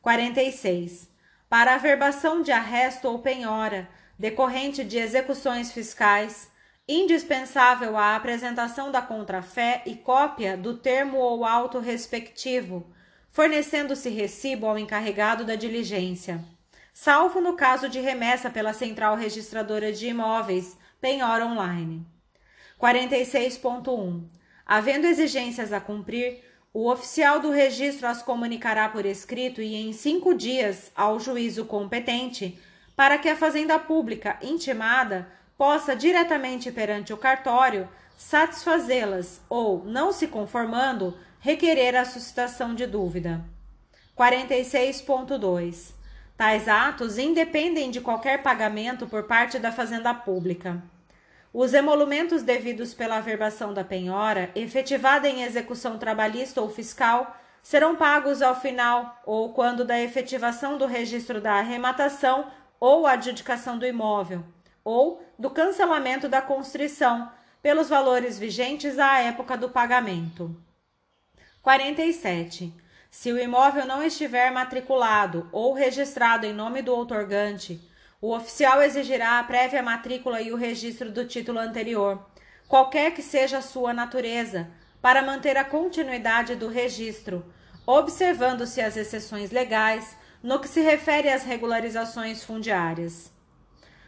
46. 0.00 1.10
Para 1.48 1.74
a 1.74 1.78
verbação 1.78 2.42
de 2.42 2.52
arresto 2.52 3.08
ou 3.08 3.18
penhora, 3.18 3.88
decorrente 4.16 4.84
de 4.84 4.98
execuções 4.98 5.72
fiscais, 5.72 6.48
indispensável 6.88 7.96
a 7.96 8.14
apresentação 8.14 8.92
da 8.92 9.02
contrafé 9.02 9.82
e 9.84 9.96
cópia 9.96 10.56
do 10.56 10.76
termo 10.76 11.18
ou 11.18 11.44
auto 11.44 11.80
respectivo, 11.80 12.86
fornecendo-se 13.32 14.10
recibo 14.10 14.68
ao 14.68 14.78
encarregado 14.78 15.44
da 15.44 15.56
diligência, 15.56 16.40
salvo 16.92 17.40
no 17.40 17.56
caso 17.56 17.88
de 17.88 17.98
remessa 17.98 18.48
pela 18.48 18.72
Central 18.72 19.16
Registradora 19.16 19.92
de 19.92 20.06
Imóveis, 20.06 20.78
penhora 21.00 21.44
online. 21.44 22.11
46.1. 22.82 24.24
Havendo 24.66 25.06
exigências 25.06 25.72
a 25.72 25.78
cumprir, 25.78 26.42
o 26.74 26.90
oficial 26.90 27.38
do 27.38 27.52
registro 27.52 28.08
as 28.08 28.22
comunicará 28.22 28.88
por 28.88 29.06
escrito 29.06 29.62
e 29.62 29.76
em 29.76 29.92
cinco 29.92 30.34
dias 30.34 30.90
ao 30.96 31.20
juízo 31.20 31.64
competente, 31.64 32.58
para 32.96 33.18
que 33.18 33.28
a 33.28 33.36
Fazenda 33.36 33.78
Pública 33.78 34.36
intimada 34.42 35.28
possa 35.56 35.94
diretamente 35.94 36.72
perante 36.72 37.12
o 37.12 37.16
cartório 37.16 37.88
satisfazê-las 38.16 39.40
ou, 39.48 39.84
não 39.84 40.12
se 40.12 40.26
conformando, 40.26 41.16
requerer 41.38 41.94
a 41.94 42.04
suscitação 42.04 42.74
de 42.74 42.86
dúvida. 42.86 43.44
46.2. 44.18 45.92
Tais 46.36 46.68
atos 46.68 47.16
independem 47.16 47.92
de 47.92 48.00
qualquer 48.00 48.42
pagamento 48.42 49.06
por 49.06 49.24
parte 49.24 49.58
da 49.60 49.70
Fazenda 49.70 50.12
Pública. 50.12 50.82
Os 51.52 51.74
emolumentos 51.74 52.42
devidos 52.42 52.94
pela 52.94 53.18
averbação 53.18 53.74
da 53.74 53.84
penhora, 53.84 54.50
efetivada 54.54 55.28
em 55.28 55.42
execução 55.42 55.98
trabalhista 55.98 56.62
ou 56.62 56.70
fiscal, 56.70 57.36
serão 57.62 57.94
pagos 57.94 58.40
ao 58.40 58.58
final 58.58 59.20
ou 59.26 59.52
quando 59.52 59.84
da 59.84 60.00
efetivação 60.00 60.78
do 60.78 60.86
registro 60.86 61.40
da 61.40 61.54
arrematação 61.54 62.50
ou 62.80 63.06
adjudicação 63.06 63.78
do 63.78 63.86
imóvel, 63.86 64.42
ou 64.82 65.22
do 65.38 65.50
cancelamento 65.50 66.28
da 66.28 66.40
constrição, 66.40 67.30
pelos 67.62 67.88
valores 67.88 68.38
vigentes 68.38 68.98
à 68.98 69.20
época 69.20 69.56
do 69.56 69.68
pagamento. 69.68 70.56
47. 71.62 72.74
Se 73.08 73.30
o 73.30 73.38
imóvel 73.38 73.86
não 73.86 74.02
estiver 74.02 74.50
matriculado 74.50 75.48
ou 75.52 75.74
registrado 75.74 76.44
em 76.44 76.52
nome 76.52 76.82
do 76.82 76.92
outorgante, 76.92 77.80
o 78.22 78.36
oficial 78.36 78.80
exigirá 78.80 79.40
a 79.40 79.42
prévia 79.42 79.82
matrícula 79.82 80.40
e 80.40 80.52
o 80.52 80.56
registro 80.56 81.10
do 81.10 81.24
título 81.24 81.58
anterior, 81.58 82.24
qualquer 82.68 83.12
que 83.12 83.20
seja 83.20 83.58
a 83.58 83.62
sua 83.62 83.92
natureza, 83.92 84.70
para 85.00 85.20
manter 85.20 85.56
a 85.56 85.64
continuidade 85.64 86.54
do 86.54 86.68
registro, 86.68 87.44
observando-se 87.84 88.80
as 88.80 88.96
exceções 88.96 89.50
legais 89.50 90.16
no 90.40 90.60
que 90.60 90.68
se 90.68 90.80
refere 90.80 91.28
às 91.28 91.42
regularizações 91.42 92.44
fundiárias. 92.44 93.32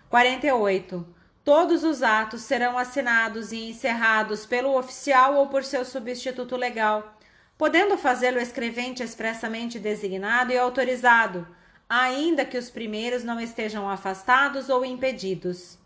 48. 0.09 1.05
Todos 1.43 1.83
os 1.83 2.01
atos 2.01 2.43
serão 2.43 2.79
assinados 2.79 3.51
e 3.51 3.69
encerrados 3.69 4.47
pelo 4.47 4.79
oficial 4.79 5.35
ou 5.35 5.49
por 5.49 5.65
seu 5.65 5.85
substituto 5.85 6.57
legal, 6.57 7.19
podendo 7.59 7.99
fazê-lo 7.99 8.39
escrevente 8.39 9.03
expressamente 9.03 9.81
designado 9.81 10.53
e 10.53 10.57
autorizado 10.57 11.45
ainda 11.89 12.45
que 12.45 12.59
os 12.59 12.71
primeiros 12.71 13.25
não 13.25 13.41
estejam 13.41 13.89
afastados 13.89 14.69
ou 14.69 14.85
impedidos. 14.85 15.79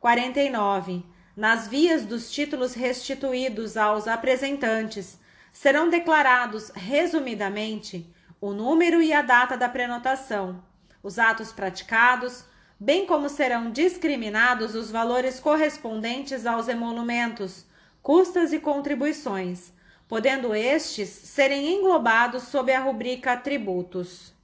49. 0.00 1.04
Nas 1.36 1.66
vias 1.66 2.04
dos 2.04 2.30
títulos 2.30 2.74
restituídos 2.74 3.76
aos 3.76 4.06
apresentantes, 4.06 5.18
serão 5.52 5.88
declarados, 5.88 6.70
resumidamente, 6.74 8.12
o 8.40 8.52
número 8.52 9.00
e 9.00 9.12
a 9.12 9.22
data 9.22 9.56
da 9.56 9.68
prenotação, 9.68 10.62
os 11.02 11.18
atos 11.18 11.52
praticados, 11.52 12.44
bem 12.78 13.06
como 13.06 13.28
serão 13.28 13.70
discriminados 13.70 14.74
os 14.74 14.90
valores 14.90 15.38
correspondentes 15.38 16.44
aos 16.44 16.68
emolumentos, 16.68 17.64
custas 18.02 18.52
e 18.52 18.58
contribuições, 18.58 19.72
podendo 20.08 20.54
estes 20.54 21.08
serem 21.08 21.74
englobados 21.74 22.42
sob 22.44 22.72
a 22.72 22.80
rubrica 22.80 23.36
tributos. 23.36 24.34